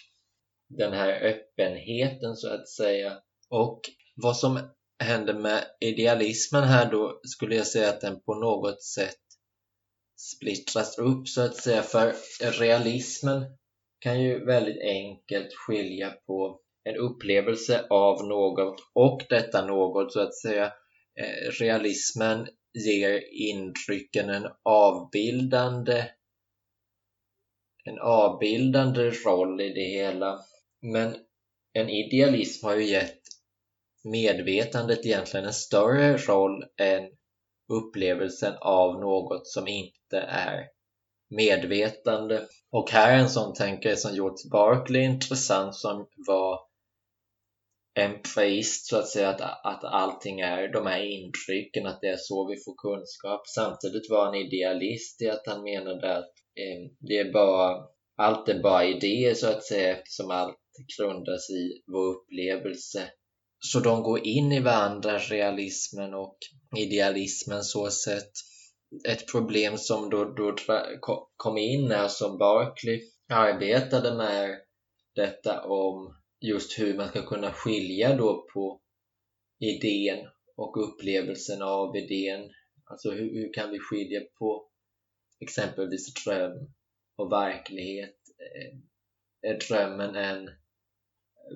Den 0.69 0.93
här 0.93 1.21
öppenheten 1.21 2.35
så 2.35 2.53
att 2.53 2.69
säga. 2.69 3.19
Och 3.49 3.81
vad 4.15 4.37
som 4.37 4.59
händer 5.03 5.33
med 5.33 5.63
idealismen 5.79 6.63
här 6.63 6.91
då 6.91 7.19
skulle 7.23 7.55
jag 7.55 7.67
säga 7.67 7.89
att 7.89 8.01
den 8.01 8.21
på 8.21 8.35
något 8.35 8.83
sätt 8.83 9.21
splittras 10.17 10.97
upp 10.97 11.27
så 11.27 11.41
att 11.41 11.55
säga. 11.55 11.83
För 11.83 12.15
realismen 12.59 13.57
kan 13.99 14.21
ju 14.21 14.45
väldigt 14.45 14.81
enkelt 14.81 15.53
skilja 15.53 16.11
på 16.27 16.61
en 16.89 16.95
upplevelse 16.95 17.85
av 17.89 18.27
något 18.27 18.75
och 18.93 19.21
detta 19.29 19.65
något 19.65 20.13
så 20.13 20.19
att 20.19 20.35
säga. 20.35 20.65
Eh, 21.19 21.51
realismen 21.59 22.47
ger 22.73 23.21
intrycken 23.33 24.29
en 24.29 24.47
avbildande 24.63 26.03
en 27.83 27.99
avbildande 27.99 29.09
roll 29.09 29.61
i 29.61 29.73
det 29.73 29.89
hela. 29.89 30.39
Men 30.81 31.15
en 31.73 31.89
idealism 31.89 32.65
har 32.65 32.75
ju 32.75 32.85
gett 32.85 33.21
medvetandet 34.03 35.05
egentligen 35.05 35.45
en 35.45 35.53
större 35.53 36.17
roll 36.17 36.63
än 36.77 37.03
upplevelsen 37.73 38.53
av 38.61 38.99
något 38.99 39.47
som 39.47 39.67
inte 39.67 40.17
är 40.19 40.65
medvetande. 41.29 42.41
Och 42.71 42.91
här 42.91 43.13
är 43.13 43.17
en 43.17 43.29
sån 43.29 43.53
tänkare 43.53 43.95
som 43.95 44.13
George 44.13 44.49
Barkley 44.51 45.01
intressant 45.01 45.75
som 45.75 46.07
var 46.27 46.68
empreist 47.99 48.87
så 48.87 48.97
att 48.97 49.07
säga 49.07 49.29
att, 49.29 49.41
att 49.41 49.83
allting 49.83 50.39
är 50.39 50.73
de 50.73 50.85
här 50.85 51.03
intrycken, 51.03 51.85
att 51.85 52.01
det 52.01 52.07
är 52.07 52.17
så 52.17 52.47
vi 52.47 52.55
får 52.55 52.75
kunskap. 52.75 53.47
Samtidigt 53.47 54.09
var 54.09 54.25
han 54.25 54.35
idealist 54.35 55.21
i 55.21 55.29
att 55.29 55.47
han 55.47 55.63
menade 55.63 56.17
att 56.17 56.33
eh, 56.55 56.91
det 56.99 57.17
är 57.17 57.33
bara, 57.33 57.77
allt 58.17 58.49
är 58.49 58.59
bara 58.63 58.85
idéer 58.85 59.33
så 59.33 59.47
att 59.47 59.63
säga 59.63 59.97
eftersom 59.97 60.31
allt 60.31 60.57
grundas 60.97 61.49
i 61.49 61.83
vår 61.91 62.05
upplevelse. 62.05 63.11
Så 63.59 63.79
de 63.79 64.03
går 64.03 64.27
in 64.27 64.51
i 64.51 64.59
varandra, 64.59 65.17
realismen 65.17 66.13
och 66.13 66.37
idealismen 66.77 67.63
så 67.63 67.89
sett. 67.89 68.31
Ett 69.07 69.31
problem 69.31 69.77
som 69.77 70.09
då, 70.09 70.25
då 70.25 70.55
kom 71.37 71.57
in 71.57 71.87
när 71.87 72.07
som 72.07 72.37
Barkley 72.37 73.01
arbetade 73.29 74.15
med 74.15 74.49
detta 75.15 75.63
om 75.63 76.18
just 76.41 76.79
hur 76.79 76.97
man 76.97 77.09
ska 77.09 77.25
kunna 77.25 77.51
skilja 77.51 78.15
då 78.15 78.47
på 78.53 78.81
idén 79.59 80.27
och 80.55 80.83
upplevelsen 80.83 81.61
av 81.61 81.97
idén. 81.97 82.51
Alltså 82.83 83.11
hur, 83.11 83.33
hur 83.33 83.53
kan 83.53 83.71
vi 83.71 83.79
skilja 83.79 84.21
på 84.39 84.69
exempelvis 85.39 86.13
dröm 86.13 86.73
och 87.15 87.31
verklighet? 87.31 88.15
Eh, 88.37 88.77
är 89.51 89.59
drömmen 89.67 90.15
en 90.15 90.49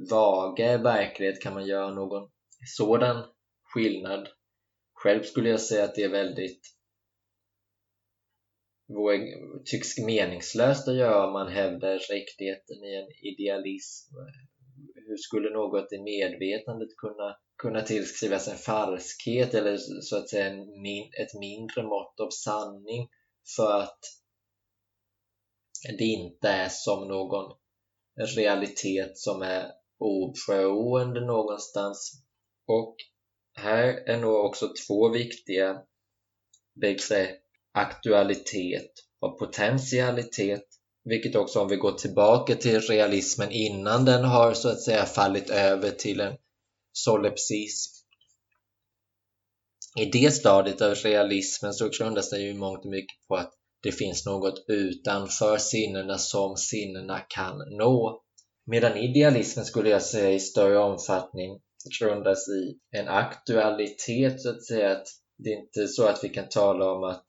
vagare 0.10 0.78
verklighet? 0.78 1.42
Kan 1.42 1.54
man 1.54 1.68
göra 1.68 1.94
någon 1.94 2.32
sådan 2.78 3.24
skillnad? 3.64 4.28
Själv 4.94 5.24
skulle 5.24 5.50
jag 5.50 5.62
säga 5.62 5.84
att 5.84 5.96
det 5.96 6.04
är 6.04 6.10
väldigt 6.10 6.62
tycks 9.66 9.98
meningslöst 9.98 10.88
att 10.88 10.96
göra 10.96 11.28
om 11.28 11.34
man 11.34 11.52
hävdar 11.52 12.00
riktigheten 12.00 12.84
i 12.84 12.96
en 12.96 13.28
idealism 13.28 14.16
hur 15.14 15.18
skulle 15.18 15.50
något 15.50 15.94
i 15.94 16.02
medvetandet 16.02 16.96
kunna, 16.98 17.38
kunna 17.58 17.82
tillskrivas 17.82 18.48
en 18.48 18.58
falskhet 18.58 19.54
eller 19.54 19.78
så 20.02 20.18
att 20.18 20.30
säga 20.30 20.48
en 20.48 20.82
min, 20.82 21.12
ett 21.22 21.40
mindre 21.40 21.84
mått 21.84 22.20
av 22.20 22.30
sanning 22.30 23.10
för 23.56 23.80
att 23.80 24.00
det 25.98 26.04
inte 26.04 26.48
är 26.50 26.70
som 26.70 27.08
någon 27.08 27.58
realitet 28.36 29.18
som 29.18 29.42
är 29.42 29.72
oberoende 30.00 31.26
någonstans. 31.26 32.24
Och 32.68 32.96
här 33.54 33.88
är 33.88 34.18
nog 34.18 34.46
också 34.46 34.74
två 34.88 35.10
viktiga 35.10 35.82
begrepp 36.82 37.40
aktualitet 37.74 38.92
och 39.20 39.40
potentialitet 39.40 40.66
vilket 41.06 41.36
också 41.36 41.60
om 41.60 41.68
vi 41.68 41.76
går 41.76 41.92
tillbaka 41.92 42.56
till 42.56 42.80
realismen 42.80 43.52
innan 43.52 44.06
den 44.06 44.24
har 44.24 44.54
så 44.54 44.70
att 44.70 44.82
säga 44.82 45.06
fallit 45.06 45.50
över 45.50 45.92
till 45.92 46.20
en 46.20 46.34
solipsism. 46.92 47.94
I 50.00 50.06
det 50.06 50.32
stadiet 50.32 50.82
av 50.82 50.96
realismen 50.96 51.74
så 51.74 51.90
grundas 51.90 52.30
det 52.30 52.40
ju 52.40 52.54
mångt 52.54 52.86
och 52.86 52.92
mycket 52.92 53.28
på 53.28 53.36
att 53.36 53.54
det 53.84 53.92
finns 53.92 54.26
något 54.26 54.66
utanför 54.68 55.58
sinnena 55.58 56.18
som 56.18 56.58
sinnena 56.58 57.20
kan 57.20 57.58
nå. 57.58 58.22
Medan 58.66 58.98
idealismen 58.98 59.66
skulle 59.66 59.90
jag 59.90 60.02
säga 60.02 60.32
i 60.32 60.40
större 60.40 60.78
omfattning 60.78 61.60
grundas 62.00 62.48
i 62.48 62.80
en 62.92 63.08
aktualitet 63.08 64.42
så 64.42 64.50
att 64.50 64.64
säga. 64.64 64.92
Att 64.92 65.08
det 65.38 65.50
är 65.50 65.60
inte 65.60 65.88
så 65.88 66.08
att 66.08 66.24
vi 66.24 66.30
kan 66.30 66.50
tala 66.50 66.92
om 66.92 67.04
att 67.04 67.26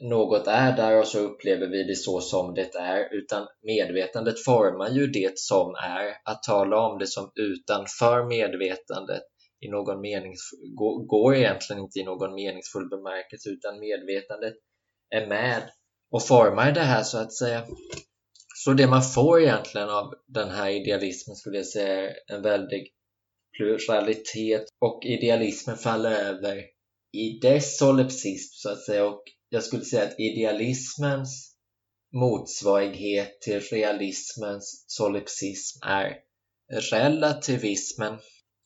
något 0.00 0.46
är 0.46 0.76
där 0.76 0.98
och 0.98 1.06
så 1.06 1.18
upplever 1.18 1.66
vi 1.66 1.84
det 1.84 1.94
så 1.94 2.20
som 2.20 2.54
det 2.54 2.74
är 2.74 3.14
utan 3.14 3.46
medvetandet 3.62 4.44
formar 4.44 4.90
ju 4.90 5.06
det 5.06 5.38
som 5.38 5.74
är. 5.74 6.16
Att 6.24 6.42
tala 6.42 6.76
om 6.80 6.98
det 6.98 7.06
som 7.06 7.32
utanför 7.34 8.24
medvetandet 8.28 9.22
i 9.60 9.68
någon 9.68 10.00
mening, 10.00 10.34
går 11.08 11.36
egentligen 11.36 11.82
inte 11.82 11.98
i 11.98 12.04
någon 12.04 12.34
meningsfull 12.34 12.88
bemärkelse 12.88 13.50
utan 13.50 13.80
medvetandet 13.80 14.54
är 15.10 15.26
med 15.26 15.62
och 16.10 16.26
formar 16.26 16.72
det 16.72 16.80
här 16.80 17.02
så 17.02 17.18
att 17.18 17.32
säga. 17.32 17.66
Så 18.56 18.72
det 18.72 18.86
man 18.86 19.02
får 19.02 19.40
egentligen 19.40 19.88
av 19.88 20.14
den 20.26 20.48
här 20.48 20.70
idealismen 20.70 21.36
skulle 21.36 21.56
jag 21.56 21.66
säga 21.66 22.10
är 22.10 22.14
en 22.26 22.42
väldig 22.42 22.92
pluralitet 23.56 24.64
och 24.80 25.04
idealismen 25.04 25.76
faller 25.76 26.10
över 26.10 26.64
i 27.12 27.38
dess 27.42 27.78
solipsism 27.78 28.52
så 28.54 28.70
att 28.70 28.84
säga 28.84 29.06
och 29.06 29.22
jag 29.50 29.62
skulle 29.62 29.84
säga 29.84 30.02
att 30.04 30.20
idealismens 30.20 31.56
motsvarighet 32.12 33.40
till 33.40 33.60
realismens 33.60 34.84
solipsism 34.86 35.78
är 35.82 36.16
relativismen. 36.90 38.18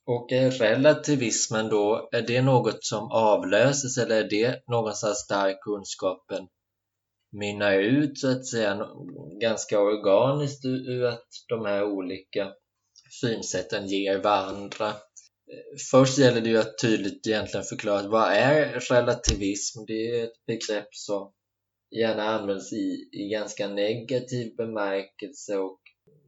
Och 0.07 0.33
är 0.33 0.51
relativismen 0.51 1.69
då, 1.69 2.09
är 2.13 2.23
det 2.23 2.43
något 2.43 2.85
som 2.85 3.11
avlöses 3.13 3.99
eller 3.99 4.25
är 4.25 4.29
det 4.29 4.63
någonstans 4.69 5.27
där 5.29 5.63
kunskapen 5.63 6.49
mynnar 7.33 7.73
ut 7.73 8.19
så 8.19 8.31
att 8.31 8.47
säga 8.47 8.87
ganska 9.41 9.81
organiskt 9.81 10.65
ur 10.65 11.05
att 11.05 11.29
de 11.49 11.65
här 11.65 11.85
olika 11.85 12.53
synsätten 13.21 13.87
ger 13.87 14.19
varandra 14.19 14.93
Först 15.91 16.19
gäller 16.19 16.41
det 16.41 16.49
ju 16.51 16.59
att 16.59 16.79
tydligt 16.79 17.27
egentligen 17.27 17.65
förklara 17.65 18.09
vad 18.09 18.33
är 18.33 18.81
relativism? 18.81 19.85
Det 19.87 20.11
är 20.11 20.25
ett 20.25 20.47
begrepp 20.47 20.89
som 20.91 21.33
gärna 21.91 22.23
används 22.23 22.73
i, 22.73 23.09
i 23.13 23.29
ganska 23.33 23.69
negativ 23.69 24.57
bemärkelse 24.57 25.57
och 25.57 25.81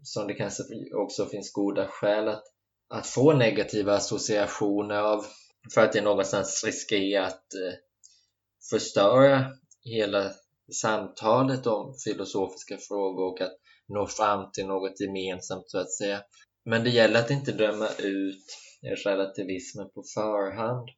som 0.03 0.27
det 0.27 0.35
kanske 0.35 0.63
också 0.95 1.27
finns 1.27 1.53
goda 1.53 1.87
skäl 1.87 2.29
att, 2.29 2.45
att 2.89 3.07
få 3.07 3.33
negativa 3.33 3.95
associationer 3.95 5.01
av 5.01 5.25
för 5.75 5.81
att 5.81 5.93
det 5.93 6.01
någonstans 6.01 6.63
riskerar 6.67 7.27
att 7.27 7.55
eh, 7.55 7.75
förstöra 8.71 9.45
hela 9.85 10.33
samtalet 10.73 11.67
om 11.67 11.95
filosofiska 12.05 12.79
frågor 12.89 13.33
och 13.33 13.41
att 13.41 13.57
nå 13.89 14.07
fram 14.07 14.51
till 14.53 14.67
något 14.67 15.01
gemensamt 15.01 15.71
så 15.71 15.79
att 15.79 15.93
säga. 15.93 16.23
Men 16.65 16.85
det 16.85 16.91
gäller 16.91 17.21
att 17.21 17.31
inte 17.31 17.53
döma 17.53 17.89
ut 17.99 18.45
relativismen 18.95 19.91
på 19.95 20.03
förhand. 20.15 20.89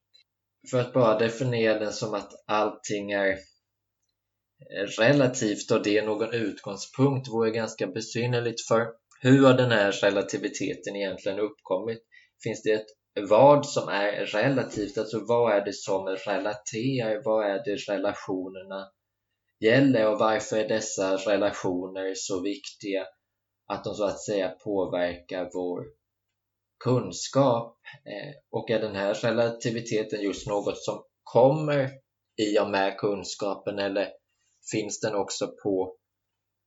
För 0.70 0.80
att 0.80 0.92
bara 0.92 1.18
definiera 1.18 1.78
den 1.78 1.92
som 1.92 2.14
att 2.14 2.32
allting 2.46 3.12
är 3.12 3.30
eh, 3.30 4.86
relativt 4.98 5.70
och 5.70 5.82
det 5.82 5.98
är 5.98 6.06
någon 6.06 6.34
utgångspunkt 6.34 7.28
vore 7.28 7.50
ganska 7.50 7.86
besynnerligt 7.86 8.60
för 8.60 8.86
hur 9.20 9.46
har 9.46 9.54
den 9.54 9.70
här 9.70 9.92
relativiteten 9.92 10.96
egentligen 10.96 11.38
uppkommit? 11.38 12.02
Finns 12.42 12.62
det 12.62 12.72
ett 12.72 12.86
vad 13.28 13.66
som 13.66 13.88
är 13.88 14.26
relativt, 14.26 14.98
alltså 14.98 15.24
vad 15.28 15.52
är 15.52 15.64
det 15.64 15.74
som 15.74 16.06
relaterar, 16.06 17.22
vad 17.24 17.46
är 17.46 17.64
det 17.64 17.92
relationerna 17.92 18.88
gäller 19.60 20.12
och 20.12 20.18
varför 20.18 20.56
är 20.56 20.68
dessa 20.68 21.16
relationer 21.16 22.14
så 22.14 22.42
viktiga 22.42 23.06
att 23.66 23.84
de 23.84 23.94
så 23.94 24.04
att 24.04 24.20
säga 24.20 24.48
påverkar 24.48 25.50
vår 25.54 25.84
kunskap 26.84 27.78
eh, 28.04 28.34
och 28.50 28.70
är 28.70 28.80
den 28.80 28.94
här 28.94 29.14
relativiteten 29.14 30.20
just 30.20 30.46
något 30.46 30.78
som 30.78 31.02
kommer 31.22 31.90
i 32.36 32.58
och 32.58 32.70
med 32.70 32.98
kunskapen 32.98 33.78
eller 33.78 34.08
finns 34.70 35.00
den 35.00 35.14
också 35.14 35.54
på 35.62 35.96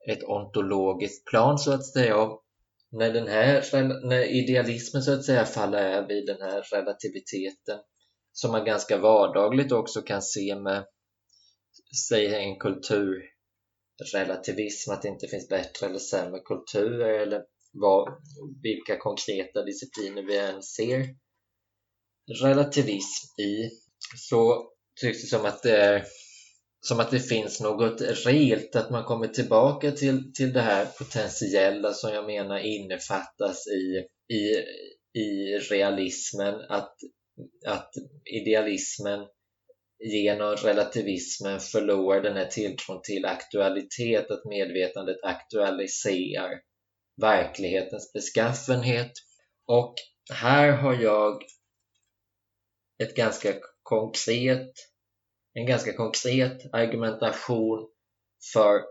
ett 0.10 0.24
ontologiskt 0.24 1.26
plan 1.26 1.58
så 1.58 1.74
att 1.74 1.86
säga. 1.86 2.18
Och 2.18 2.44
när, 2.92 3.14
den 3.14 3.28
här, 3.28 3.64
när 4.08 4.24
idealismen 4.24 5.04
så 5.04 5.14
att 5.14 5.26
säga 5.26 5.46
faller 5.46 5.84
över 5.84 6.12
i 6.12 6.26
den 6.26 6.42
här 6.42 6.62
relativiteten 6.62 7.80
som 8.32 8.52
man 8.52 8.66
ganska 8.66 8.98
vardagligt 8.98 9.72
också 9.72 10.02
kan 10.02 10.22
se 10.22 10.56
med 10.56 10.86
säg 12.10 12.36
en 12.36 12.60
kulturrelativism, 12.60 14.92
att 14.92 15.02
det 15.02 15.08
inte 15.08 15.28
finns 15.28 15.50
bättre 15.50 15.88
eller 15.88 16.00
sämre 16.00 16.40
kulturer 16.40 17.20
eller 17.20 17.44
vad, 17.72 18.22
vilka 18.64 18.98
konkreta 18.98 19.64
discipliner 19.64 20.22
vi 20.22 20.38
än 20.38 20.64
ser. 20.64 21.06
Relativism 22.44 23.42
i. 23.42 23.70
Så 24.18 24.72
tycks 25.02 25.22
det 25.22 25.28
som 25.28 25.46
att 25.46 25.64
det 25.64 25.78
är 25.78 26.06
som 26.82 27.00
att 27.00 27.12
det 27.12 27.20
finns 27.20 27.62
något 27.62 28.02
reellt, 28.02 28.76
att 28.76 28.90
man 28.90 29.04
kommer 29.04 29.28
tillbaka 29.28 29.92
till, 29.92 30.34
till 30.34 30.54
det 30.54 30.62
här 30.62 30.86
potentiella 30.86 31.94
som 31.94 32.14
jag 32.14 32.26
menar 32.26 32.60
innefattas 32.60 33.68
i, 33.68 34.06
i, 34.36 34.64
i 35.22 35.58
realismen, 35.58 36.56
att, 36.70 36.96
att 37.68 37.92
idealismen 38.26 39.28
genom 40.14 40.56
relativismen 40.56 41.60
förlorar 41.60 42.22
den 42.22 42.36
här 42.36 42.46
tilltron 42.46 43.02
till 43.04 43.26
aktualitet, 43.26 44.32
att 44.32 44.46
medvetandet 44.46 45.24
aktualiserar 45.24 46.52
verklighetens 47.22 48.14
beskaffenhet. 48.14 49.12
Och 49.66 49.96
här 50.34 50.72
har 50.72 50.94
jag 50.94 51.44
ett 53.04 53.16
ganska 53.16 53.54
konkret 53.84 54.72
en 55.54 55.66
ganska 55.66 55.94
konkret 55.94 56.74
argumentation 56.74 57.90
för 58.54 58.84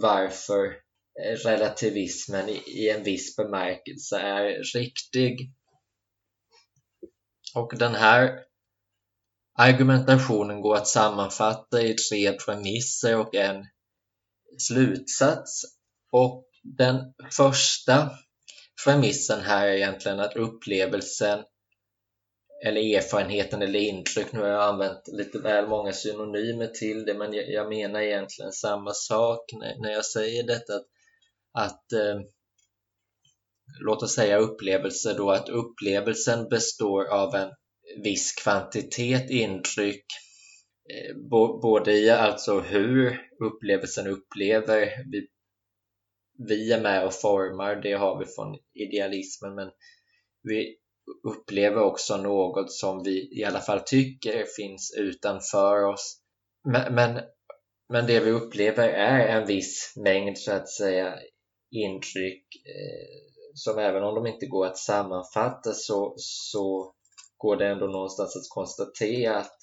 varför 0.00 0.66
eh, 1.24 1.36
relativismen 1.44 2.48
i 2.48 2.88
en 2.88 3.02
viss 3.02 3.36
bemärkelse 3.36 4.18
är 4.18 4.62
riktig. 4.74 5.52
Och 7.54 7.72
den 7.78 7.94
här 7.94 8.44
argumentationen 9.58 10.60
går 10.60 10.76
att 10.76 10.88
sammanfatta 10.88 11.82
i 11.82 11.94
tre 11.94 12.32
premisser 12.32 13.16
och 13.16 13.34
en 13.34 13.66
slutsats. 14.58 15.62
Och 16.12 16.47
den 16.76 17.14
första 17.36 18.10
premissen 18.84 19.40
här 19.40 19.66
är 19.66 19.72
egentligen 19.72 20.20
att 20.20 20.36
upplevelsen 20.36 21.44
eller 22.64 22.96
erfarenheten 22.96 23.62
eller 23.62 23.80
intryck. 23.80 24.32
Nu 24.32 24.40
har 24.40 24.48
jag 24.48 24.62
använt 24.62 25.08
lite 25.12 25.38
väl 25.38 25.68
många 25.68 25.92
synonymer 25.92 26.66
till 26.66 27.04
det 27.04 27.14
men 27.14 27.32
jag, 27.32 27.68
menar 27.68 28.00
egentligen 28.00 28.52
samma 28.52 28.92
sak 28.92 29.40
när, 29.80 29.90
jag 29.90 30.04
säger 30.04 30.42
detta. 30.42 30.74
Att, 30.74 30.86
att 31.52 31.92
eh, 31.92 32.20
låt 33.80 34.02
oss 34.02 34.14
säga 34.14 34.38
upplevelse 34.38 35.14
då, 35.14 35.30
att 35.30 35.48
upplevelsen 35.48 36.48
består 36.48 37.04
av 37.04 37.34
en 37.34 37.50
viss 38.04 38.32
kvantitet 38.32 39.30
intryck 39.30 40.04
eh, 40.94 41.16
både 41.62 41.92
i 41.92 42.10
alltså 42.10 42.60
hur 42.60 43.20
upplevelsen 43.44 44.06
upplever 44.06 45.04
vi, 45.12 45.28
vi 46.38 46.72
är 46.72 46.80
med 46.80 47.06
och 47.06 47.14
formar, 47.14 47.76
det 47.76 47.92
har 47.92 48.18
vi 48.18 48.24
från 48.26 48.58
idealismen 48.74 49.54
men 49.54 49.70
vi 50.42 50.76
upplever 51.28 51.82
också 51.82 52.16
något 52.16 52.72
som 52.72 53.02
vi 53.02 53.40
i 53.40 53.44
alla 53.44 53.60
fall 53.60 53.80
tycker 53.80 54.44
finns 54.56 54.94
utanför 54.98 55.84
oss. 55.84 56.20
Men, 56.72 56.94
men, 56.94 57.20
men 57.88 58.06
det 58.06 58.20
vi 58.20 58.30
upplever 58.30 58.88
är 58.88 59.28
en 59.28 59.46
viss 59.46 59.92
mängd 59.96 60.38
så 60.38 60.52
att 60.52 60.68
säga 60.68 61.14
intryck 61.70 62.44
eh, 62.66 63.28
som 63.54 63.78
även 63.78 64.02
om 64.02 64.14
de 64.14 64.26
inte 64.26 64.46
går 64.46 64.66
att 64.66 64.78
sammanfatta 64.78 65.72
så, 65.72 66.14
så 66.16 66.94
går 67.36 67.56
det 67.56 67.66
ändå 67.66 67.86
någonstans 67.86 68.36
att 68.36 68.54
konstatera 68.54 69.36
att 69.36 69.56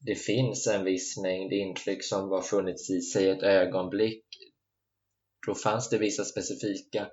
det 0.00 0.14
finns 0.14 0.66
en 0.66 0.84
viss 0.84 1.16
mängd 1.16 1.52
intryck 1.52 2.04
som 2.04 2.30
har 2.30 2.42
funnits 2.42 2.90
i 2.90 3.00
sig 3.00 3.28
ett 3.28 3.42
ögonblick. 3.42 4.24
Då 5.46 5.54
fanns 5.54 5.90
det 5.90 5.98
vissa 5.98 6.24
specifika 6.24 7.08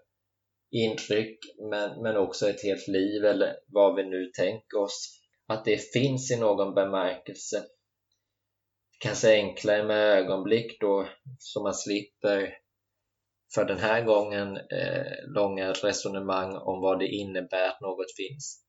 intryck 0.72 1.39
men, 1.70 2.02
men 2.02 2.17
också 2.17 2.50
ett 2.50 2.63
helt 2.63 2.88
liv 2.88 3.26
eller 3.26 3.56
vad 3.67 3.96
vi 3.96 4.04
nu 4.04 4.26
tänker 4.26 4.78
oss. 4.78 5.20
Att 5.48 5.65
det 5.65 5.91
finns 5.94 6.32
i 6.32 6.39
någon 6.39 6.74
bemärkelse. 6.76 7.63
Kanske 9.00 9.34
enklare 9.34 9.84
med 9.84 9.98
ögonblick 9.98 10.82
då 10.82 11.08
så 11.39 11.63
man 11.63 11.74
slipper 11.74 12.58
för 13.54 13.65
den 13.65 13.78
här 13.78 14.04
gången 14.04 14.58
eh, 14.58 15.34
långa 15.36 15.72
resonemang 15.72 16.56
om 16.56 16.82
vad 16.82 17.00
det 17.00 17.08
innebär 17.08 17.67
att 17.67 17.82
något 17.82 18.15
finns 18.17 18.65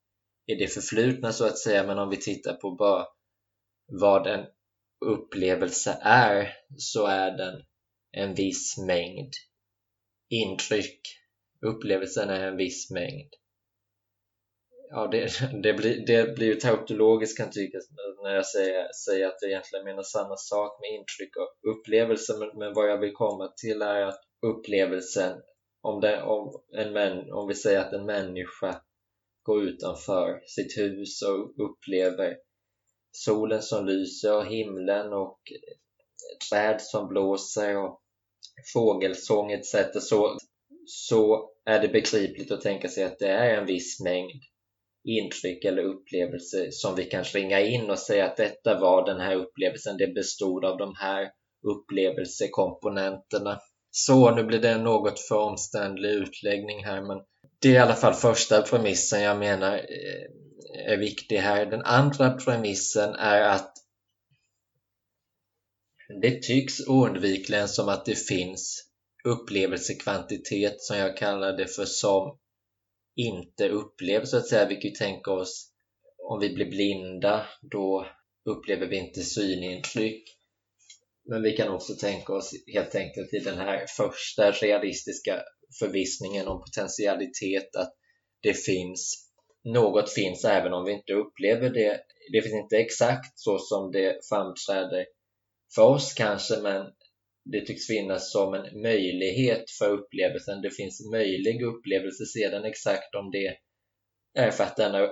i 0.46 0.54
det 0.54 0.68
förflutna 0.68 1.32
så 1.32 1.46
att 1.46 1.58
säga 1.58 1.86
men 1.86 1.98
om 1.98 2.10
vi 2.10 2.16
tittar 2.16 2.54
på 2.54 2.70
bara 2.70 3.06
vad 3.86 4.26
en 4.26 4.46
upplevelse 5.06 5.98
är 6.02 6.56
så 6.76 7.06
är 7.06 7.30
den 7.36 7.62
en 8.10 8.34
viss 8.34 8.78
mängd 8.86 9.32
intryck 10.32 11.00
upplevelsen 11.62 12.30
är 12.30 12.46
en 12.48 12.56
viss 12.56 12.90
mängd. 12.90 13.34
Ja, 14.90 15.06
det, 15.06 15.30
det, 15.62 15.72
blir, 15.72 16.06
det 16.06 16.34
blir 16.34 16.46
ju 16.46 16.54
tautologiskt 16.54 17.38
kan 17.38 17.50
tyckas 17.50 17.84
när 18.22 18.34
jag 18.34 18.46
säger, 18.46 18.88
säger 19.06 19.26
att 19.26 19.38
jag 19.40 19.50
egentligen 19.50 19.84
menar 19.84 20.02
samma 20.02 20.36
sak 20.36 20.80
med 20.80 20.98
intryck 20.98 21.36
och 21.36 21.70
upplevelse 21.70 22.38
men, 22.38 22.58
men 22.58 22.74
vad 22.74 22.90
jag 22.90 22.98
vill 22.98 23.12
komma 23.12 23.52
till 23.56 23.82
är 23.82 24.02
att 24.02 24.20
upplevelsen 24.46 25.40
om, 25.80 26.00
det, 26.00 26.22
om, 26.22 26.62
en 26.72 26.92
män, 26.92 27.32
om 27.32 27.48
vi 27.48 27.54
säger 27.54 27.80
att 27.80 27.92
en 27.92 28.06
människa 28.06 28.82
går 29.42 29.62
utanför 29.62 30.42
sitt 30.46 30.78
hus 30.78 31.22
och 31.22 31.70
upplever 31.70 32.36
solen 33.12 33.62
som 33.62 33.86
lyser 33.86 34.36
och 34.36 34.46
himlen 34.46 35.12
och 35.12 35.38
träd 36.50 36.80
som 36.80 37.08
blåser 37.08 37.76
och 37.76 38.01
fågelsång 38.72 39.52
etc. 39.52 39.74
Så, 40.00 40.36
så 40.86 41.50
är 41.66 41.80
det 41.80 41.88
begripligt 41.88 42.52
att 42.52 42.60
tänka 42.60 42.88
sig 42.88 43.04
att 43.04 43.18
det 43.18 43.28
är 43.28 43.58
en 43.58 43.66
viss 43.66 44.00
mängd 44.00 44.42
intryck 45.04 45.64
eller 45.64 45.82
upplevelser 45.82 46.68
som 46.70 46.94
vi 46.94 47.04
kan 47.04 47.24
ringa 47.24 47.60
in 47.60 47.90
och 47.90 47.98
säga 47.98 48.26
att 48.26 48.36
detta 48.36 48.80
var 48.80 49.06
den 49.06 49.20
här 49.20 49.36
upplevelsen, 49.36 49.96
det 49.96 50.14
bestod 50.14 50.64
av 50.64 50.78
de 50.78 50.94
här 50.96 51.30
upplevelsekomponenterna. 51.66 53.58
Så, 53.90 54.34
nu 54.34 54.44
blir 54.44 54.58
det 54.58 54.70
en 54.70 54.84
något 54.84 55.20
för 55.20 55.38
omständlig 55.38 56.10
utläggning 56.10 56.84
här 56.84 57.02
men 57.02 57.18
det 57.62 57.68
är 57.68 57.72
i 57.72 57.78
alla 57.78 57.94
fall 57.94 58.14
första 58.14 58.62
premissen 58.62 59.22
jag 59.22 59.38
menar 59.38 59.74
eh, 59.74 60.92
är 60.92 60.96
viktig 60.96 61.36
här. 61.36 61.66
Den 61.66 61.82
andra 61.82 62.30
premissen 62.30 63.14
är 63.14 63.42
att 63.42 63.72
det 66.20 66.42
tycks 66.42 66.88
oundvikligen 66.88 67.68
som 67.68 67.88
att 67.88 68.04
det 68.04 68.14
finns 68.14 68.88
upplevelsekvantitet 69.24 70.80
som 70.80 70.96
jag 70.96 71.16
kallar 71.16 71.56
det 71.56 71.66
för 71.66 71.84
som 71.84 72.38
inte 73.16 73.68
upplevs 73.68 74.30
så 74.30 74.36
att 74.36 74.48
säga. 74.48 74.68
Vi 74.68 74.74
kan 74.74 74.90
ju 74.90 74.96
tänka 74.96 75.30
oss 75.30 75.68
om 76.30 76.40
vi 76.40 76.54
blir 76.54 76.70
blinda 76.70 77.46
då 77.60 78.06
upplever 78.44 78.86
vi 78.86 78.96
inte 78.96 79.22
synintryck. 79.22 80.24
Men 81.24 81.42
vi 81.42 81.56
kan 81.56 81.68
också 81.68 81.94
tänka 81.94 82.32
oss 82.32 82.50
helt 82.72 82.94
enkelt 82.94 83.34
i 83.34 83.38
den 83.38 83.58
här 83.58 83.86
första 83.86 84.50
realistiska 84.50 85.42
förvissningen 85.78 86.48
om 86.48 86.60
potentialitet 86.60 87.76
att 87.76 87.94
det 88.42 88.54
finns 88.54 89.28
något 89.64 90.12
finns 90.12 90.44
även 90.44 90.72
om 90.72 90.84
vi 90.84 90.92
inte 90.92 91.12
upplever 91.12 91.70
det. 91.70 92.00
Det 92.32 92.42
finns 92.42 92.62
inte 92.62 92.76
exakt 92.76 93.38
så 93.38 93.58
som 93.58 93.92
det 93.92 94.18
framträder 94.28 95.06
för 95.74 95.82
oss 95.82 96.14
kanske 96.14 96.60
men 96.60 96.86
det 97.44 97.66
tycks 97.66 97.86
finnas 97.86 98.32
som 98.32 98.54
en 98.54 98.82
möjlighet 98.82 99.70
för 99.70 99.90
upplevelsen. 99.90 100.62
Det 100.62 100.70
finns 100.70 101.10
möjlig 101.12 101.62
upplevelse 101.62 102.24
sedan 102.26 102.64
exakt 102.64 103.14
om 103.14 103.30
det 103.30 103.56
är 104.34 104.50
för 104.50 104.64
att 104.64 104.76
denna, 104.76 105.08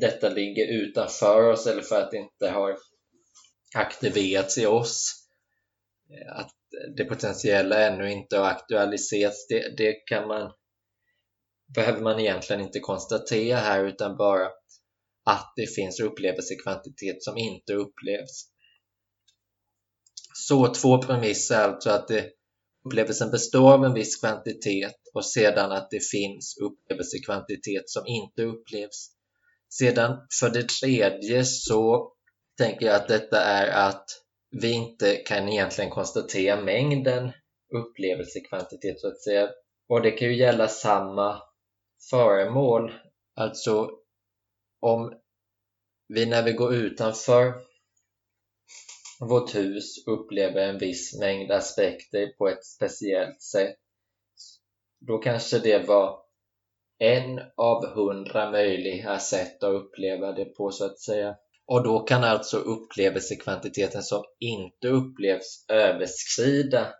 detta 0.00 0.28
ligger 0.28 0.66
utanför 0.66 1.50
oss 1.50 1.66
eller 1.66 1.82
för 1.82 2.02
att 2.02 2.10
det 2.10 2.16
inte 2.16 2.48
har 2.48 2.76
aktiverats 3.74 4.58
i 4.58 4.66
oss. 4.66 5.12
Att 6.28 6.52
det 6.96 7.04
potentiella 7.04 7.80
ännu 7.80 8.10
inte 8.12 8.38
har 8.38 8.46
aktualiserats, 8.46 9.46
det, 9.48 9.76
det 9.76 9.92
kan 9.92 10.28
man 10.28 10.52
behöver 11.74 12.00
man 12.00 12.20
egentligen 12.20 12.62
inte 12.62 12.80
konstatera 12.80 13.56
här 13.56 13.84
utan 13.84 14.16
bara 14.16 14.46
att 15.24 15.52
det 15.56 15.74
finns 15.74 16.00
upplevelsekvantitet 16.00 17.22
som 17.22 17.38
inte 17.38 17.74
upplevs. 17.74 18.51
Så 20.34 20.74
två 20.74 21.02
premisser 21.02 21.56
alltså 21.56 21.90
att 21.90 22.08
det, 22.08 22.30
upplevelsen 22.86 23.30
består 23.30 23.72
av 23.72 23.84
en 23.84 23.94
viss 23.94 24.20
kvantitet 24.20 24.96
och 25.14 25.26
sedan 25.26 25.72
att 25.72 25.90
det 25.90 26.00
finns 26.10 26.56
upplevelsekvantitet 26.60 27.90
som 27.90 28.06
inte 28.06 28.42
upplevs. 28.42 29.10
Sedan 29.78 30.26
för 30.40 30.50
det 30.50 30.68
tredje 30.68 31.44
så 31.44 32.12
tänker 32.58 32.86
jag 32.86 32.96
att 32.96 33.08
detta 33.08 33.40
är 33.40 33.88
att 33.88 34.04
vi 34.50 34.72
inte 34.72 35.16
kan 35.16 35.48
egentligen 35.48 35.90
konstatera 35.90 36.60
mängden 36.60 37.32
upplevelsekvantitet 37.74 39.00
så 39.00 39.08
att 39.08 39.22
säga. 39.22 39.48
Och 39.88 40.02
det 40.02 40.10
kan 40.10 40.28
ju 40.28 40.36
gälla 40.36 40.68
samma 40.68 41.42
föremål. 42.10 42.92
Alltså 43.36 43.90
om 44.80 45.14
vi 46.08 46.26
när 46.26 46.42
vi 46.42 46.52
går 46.52 46.74
utanför 46.74 47.54
vårt 49.28 49.54
hus 49.54 50.06
upplever 50.06 50.68
en 50.68 50.78
viss 50.78 51.18
mängd 51.20 51.50
aspekter 51.50 52.26
på 52.38 52.48
ett 52.48 52.64
speciellt 52.64 53.42
sätt. 53.42 53.76
Då 55.06 55.18
kanske 55.18 55.58
det 55.58 55.88
var 55.88 56.18
en 56.98 57.40
av 57.56 57.86
hundra 57.86 58.50
möjliga 58.50 59.18
sätt 59.18 59.62
att 59.62 59.74
uppleva 59.74 60.32
det 60.32 60.44
på 60.44 60.70
så 60.70 60.84
att 60.84 61.00
säga. 61.00 61.36
Och 61.66 61.84
då 61.84 61.98
kan 61.98 62.24
alltså 62.24 62.56
upplevelsekvantiteten 62.56 64.02
som 64.02 64.22
inte 64.38 64.88
upplevs 64.88 65.64
överskrida 65.68 66.94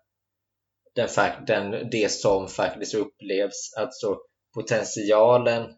den, 0.94 1.08
den, 1.46 1.90
det 1.90 2.12
som 2.12 2.48
faktiskt 2.48 2.94
upplevs. 2.94 3.74
Alltså 3.78 4.18
potentialen 4.54 5.74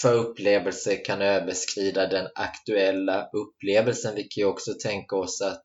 för 0.00 0.14
upplevelse 0.14 0.96
kan 0.96 1.22
överskrida 1.22 2.06
den 2.06 2.28
aktuella 2.34 3.30
upplevelsen. 3.32 4.14
Vi 4.14 4.22
kan 4.22 4.40
ju 4.40 4.44
också 4.44 4.74
tänka 4.82 5.16
oss 5.16 5.40
att 5.40 5.64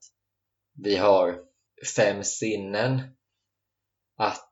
vi 0.84 0.96
har 0.96 1.40
fem 1.96 2.24
sinnen 2.24 3.02
att 4.18 4.52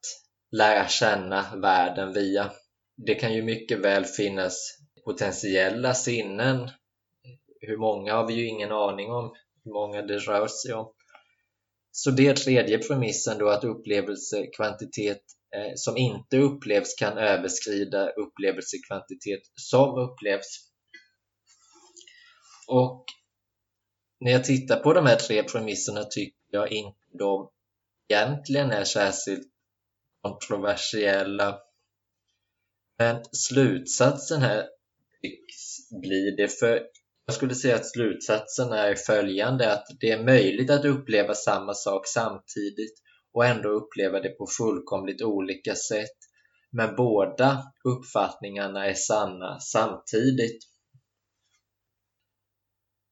lära 0.51 0.87
känna 0.87 1.55
världen 1.55 2.13
via. 2.13 2.51
Det 2.97 3.15
kan 3.15 3.33
ju 3.33 3.43
mycket 3.43 3.79
väl 3.79 4.05
finnas 4.05 4.77
potentiella 5.05 5.93
sinnen. 5.93 6.69
Hur 7.59 7.77
många 7.77 8.13
har 8.13 8.27
vi 8.27 8.33
ju 8.33 8.47
ingen 8.47 8.71
aning 8.71 9.11
om, 9.11 9.33
hur 9.63 9.73
många 9.73 10.01
det 10.01 10.17
rör 10.17 10.47
sig 10.47 10.73
om. 10.73 10.91
Så 11.91 12.11
det 12.11 12.27
är 12.27 12.33
tredje 12.33 12.77
premissen 12.77 13.37
då 13.37 13.49
att 13.49 13.63
upplevelsekvantitet 13.63 14.55
kvantitet 14.55 15.21
Eh, 15.55 15.71
som 15.75 15.97
inte 15.97 16.37
upplevs 16.37 16.95
kan 16.95 17.17
överskrida 17.17 18.09
upplevelsekvantitet 18.09 19.41
som 19.55 19.97
upplevs. 19.97 20.69
Och 22.67 23.05
när 24.19 24.31
jag 24.31 24.43
tittar 24.43 24.79
på 24.79 24.93
de 24.93 25.05
här 25.05 25.15
tre 25.15 25.43
premisserna 25.43 26.03
tycker 26.03 26.37
jag 26.51 26.71
inte 26.71 26.99
de 27.19 27.51
egentligen 28.09 28.71
är 28.71 28.83
särskilt 28.83 29.47
kontroversiella. 30.21 31.59
Men 32.97 33.23
slutsatsen 33.31 34.41
här 34.41 34.67
blir 36.01 36.37
det, 36.37 36.47
för 36.47 36.87
jag 37.25 37.35
skulle 37.35 37.55
säga 37.55 37.75
att 37.75 37.91
slutsatsen 37.91 38.71
är 38.71 38.95
följande 38.95 39.73
att 39.73 39.85
det 39.99 40.11
är 40.11 40.23
möjligt 40.23 40.69
att 40.69 40.85
uppleva 40.85 41.33
samma 41.33 41.73
sak 41.73 42.07
samtidigt 42.07 43.04
och 43.35 43.45
ändå 43.45 43.69
uppleva 43.69 44.19
det 44.19 44.29
på 44.29 44.47
fullkomligt 44.57 45.21
olika 45.21 45.75
sätt. 45.75 46.17
Men 46.71 46.95
båda 46.95 47.63
uppfattningarna 47.83 48.85
är 48.85 48.93
sanna 48.93 49.59
samtidigt. 49.59 50.63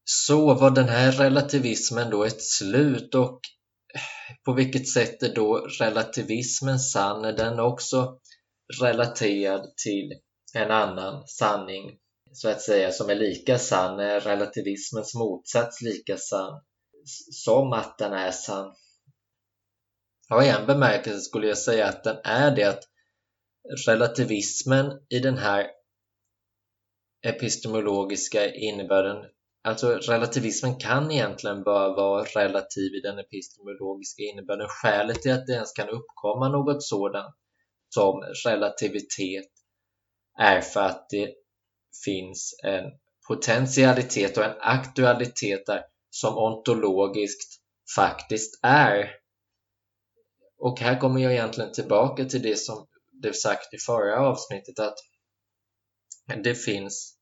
Så 0.06 0.54
var 0.54 0.72
den 0.72 0.90
här 0.90 1.12
relativismen 1.12 2.10
då 2.10 2.24
ett 2.24 2.42
slut 2.42 3.16
och 3.16 3.40
på 4.46 4.54
vilket 4.54 4.88
sätt 4.88 5.24
är 5.24 5.36
då 5.36 5.58
relativismen 5.80 6.80
sann? 6.80 7.26
Är 7.26 7.34
den 7.34 7.60
också 7.60 8.20
relaterad 8.82 9.78
till 9.78 10.14
en 10.54 10.72
annan 10.72 11.28
sanning? 11.28 12.00
så 12.34 12.50
att 12.50 12.62
säga 12.62 12.92
som 12.92 13.10
är 13.10 13.16
lika 13.16 13.60
sann? 13.60 14.00
Är 14.00 14.20
relativismens 14.20 15.16
motsats 15.16 15.82
lika 15.82 16.18
sann 16.18 16.62
som 17.32 17.74
att 17.74 17.98
den 17.98 18.14
är 18.14 18.32
sann? 18.32 18.74
Ja, 20.30 20.44
i 20.44 20.50
en 20.50 20.66
bemärkelse 20.68 21.20
skulle 21.20 21.48
jag 21.48 21.58
säga 21.58 21.88
att 21.88 22.04
den 22.04 22.18
är 22.24 22.56
det 22.56 22.64
att 22.64 22.84
relativismen 23.88 24.92
i 25.10 25.20
den 25.20 25.38
här 25.38 25.68
epistemologiska 27.26 28.54
innebörden 28.54 29.26
Alltså 29.66 29.96
relativismen 29.96 30.76
kan 30.76 31.12
egentligen 31.12 31.64
bara 31.64 31.96
vara 31.96 32.24
relativ 32.24 32.96
i 32.96 33.00
den 33.00 33.20
epistemologiska 33.20 34.24
innebörden. 34.24 34.68
Skälet 34.70 35.22
till 35.22 35.32
att 35.32 35.48
det 35.48 35.54
ens 35.54 35.72
kan 35.72 35.90
uppkomma 35.90 36.50
något 36.50 36.84
sådant 36.84 37.36
som 37.90 38.22
relativitet 38.46 39.50
är 40.40 40.62
för 40.62 40.80
att 40.82 41.10
det 41.10 41.34
finns 42.06 42.60
en 42.64 42.84
potentialitet 43.28 44.38
och 44.38 44.44
en 44.44 44.58
aktualitet 44.60 45.66
där 45.66 45.82
som 46.10 46.38
ontologiskt 46.38 47.62
faktiskt 47.96 48.60
är. 48.64 49.23
Och 50.64 50.80
här 50.80 51.00
kommer 51.00 51.22
jag 51.22 51.34
egentligen 51.34 51.72
tillbaka 51.72 52.26
till 52.26 52.42
det 52.42 52.56
som 52.56 52.88
det 53.22 53.36
sagt 53.36 53.74
i 53.74 53.78
förra 53.78 54.20
avsnittet 54.20 54.80
att 54.80 54.98
det 56.44 56.56
finns 56.56 57.18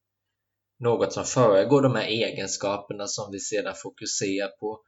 något 0.79 1.13
som 1.13 1.25
föregår 1.25 1.81
de 1.81 1.95
här 1.95 2.05
egenskaperna 2.05 3.07
som 3.07 3.31
vi 3.31 3.39
sedan 3.39 3.73
fokuserar 3.83 4.47
på. 4.47 4.81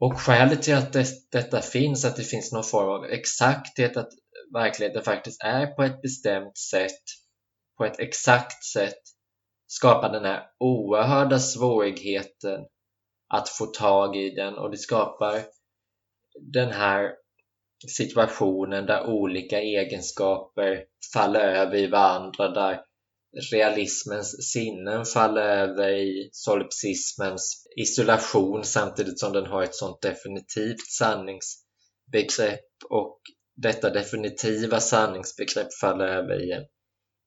Och 0.00 0.20
skälet 0.20 0.62
till 0.62 0.74
att 0.74 0.92
det, 0.92 1.06
detta 1.32 1.60
finns, 1.60 2.04
att 2.04 2.16
det 2.16 2.22
finns 2.22 2.52
någon 2.52 2.64
form 2.64 2.88
av 2.88 3.04
exakthet, 3.04 3.96
att 3.96 4.10
verkligheten 4.54 5.02
faktiskt 5.02 5.42
är 5.42 5.66
på 5.66 5.82
ett 5.82 6.02
bestämt 6.02 6.58
sätt, 6.58 7.02
på 7.76 7.84
ett 7.84 7.98
exakt 7.98 8.64
sätt, 8.64 9.02
skapar 9.66 10.12
den 10.12 10.24
här 10.24 10.42
oerhörda 10.58 11.38
svårigheten 11.38 12.60
att 13.28 13.48
få 13.48 13.66
tag 13.66 14.16
i 14.16 14.30
den 14.30 14.54
och 14.54 14.70
det 14.70 14.78
skapar 14.78 15.57
den 16.40 16.70
här 16.70 17.12
situationen 17.88 18.86
där 18.86 19.06
olika 19.06 19.60
egenskaper 19.60 20.84
faller 21.12 21.40
över 21.40 21.76
i 21.76 21.86
varandra, 21.86 22.48
där 22.48 22.80
realismens 23.52 24.52
sinnen 24.52 25.04
faller 25.04 25.42
över 25.42 25.88
i 25.88 26.28
solipsismens 26.32 27.66
isolation 27.76 28.64
samtidigt 28.64 29.18
som 29.18 29.32
den 29.32 29.46
har 29.46 29.62
ett 29.62 29.74
sånt 29.74 30.02
definitivt 30.02 30.86
sanningsbegrepp. 30.86 32.64
Och 32.90 33.20
detta 33.56 33.90
definitiva 33.90 34.80
sanningsbegrepp 34.80 35.74
faller 35.80 36.06
över 36.06 36.48
i 36.48 36.52
en 36.52 36.64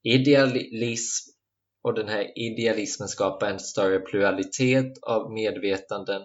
idealism. 0.03 1.31
Och 1.83 1.93
den 1.93 2.07
här 2.07 2.37
idealismen 2.37 3.07
skapar 3.07 3.49
en 3.49 3.59
större 3.59 3.99
pluralitet 3.99 4.97
av 5.01 5.33
medvetanden. 5.33 6.21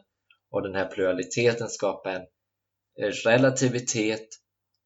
Och 0.51 0.63
den 0.63 0.75
här 0.75 0.87
pluraliteten 0.87 1.69
skapar 1.69 2.11
en 2.11 2.27
Eh, 3.03 3.09
relativitet 3.09 4.29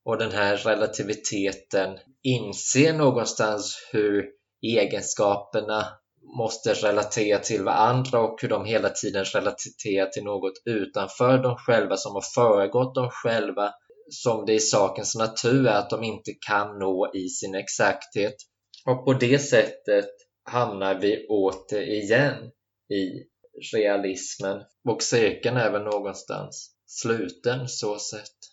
och 0.04 0.18
den 0.18 0.30
här 0.30 0.56
relativiteten 0.56 1.98
inser 2.22 2.92
någonstans 2.92 3.88
hur 3.92 4.28
egenskaperna 4.62 5.86
måste 6.36 6.74
relatera 6.74 7.38
till 7.38 7.64
varandra 7.64 8.20
och 8.20 8.42
hur 8.42 8.48
de 8.48 8.64
hela 8.64 8.88
tiden 8.88 9.24
relaterar 9.24 10.06
till 10.06 10.24
något 10.24 10.62
utanför 10.64 11.38
dem 11.38 11.56
själva 11.56 11.96
som 11.96 12.14
har 12.14 12.24
föregått 12.34 12.94
dem 12.94 13.10
själva 13.10 13.74
som 14.10 14.46
det 14.46 14.54
i 14.54 14.60
sakens 14.60 15.14
natur 15.14 15.66
är 15.66 15.78
att 15.78 15.90
de 15.90 16.04
inte 16.04 16.32
kan 16.46 16.78
nå 16.78 17.10
i 17.14 17.28
sin 17.28 17.54
exakthet. 17.54 18.34
Och 18.86 19.04
på 19.04 19.12
det 19.12 19.38
sättet 19.38 20.10
hamnar 20.44 20.94
vi 20.94 21.26
återigen 21.28 22.34
i 22.92 23.24
realismen 23.74 24.62
och 24.88 25.02
cirkeln 25.02 25.56
är 25.56 25.70
väl 25.70 25.82
någonstans 25.82 26.74
sluten 26.90 27.68
så 27.68 27.98
sett. 27.98 28.49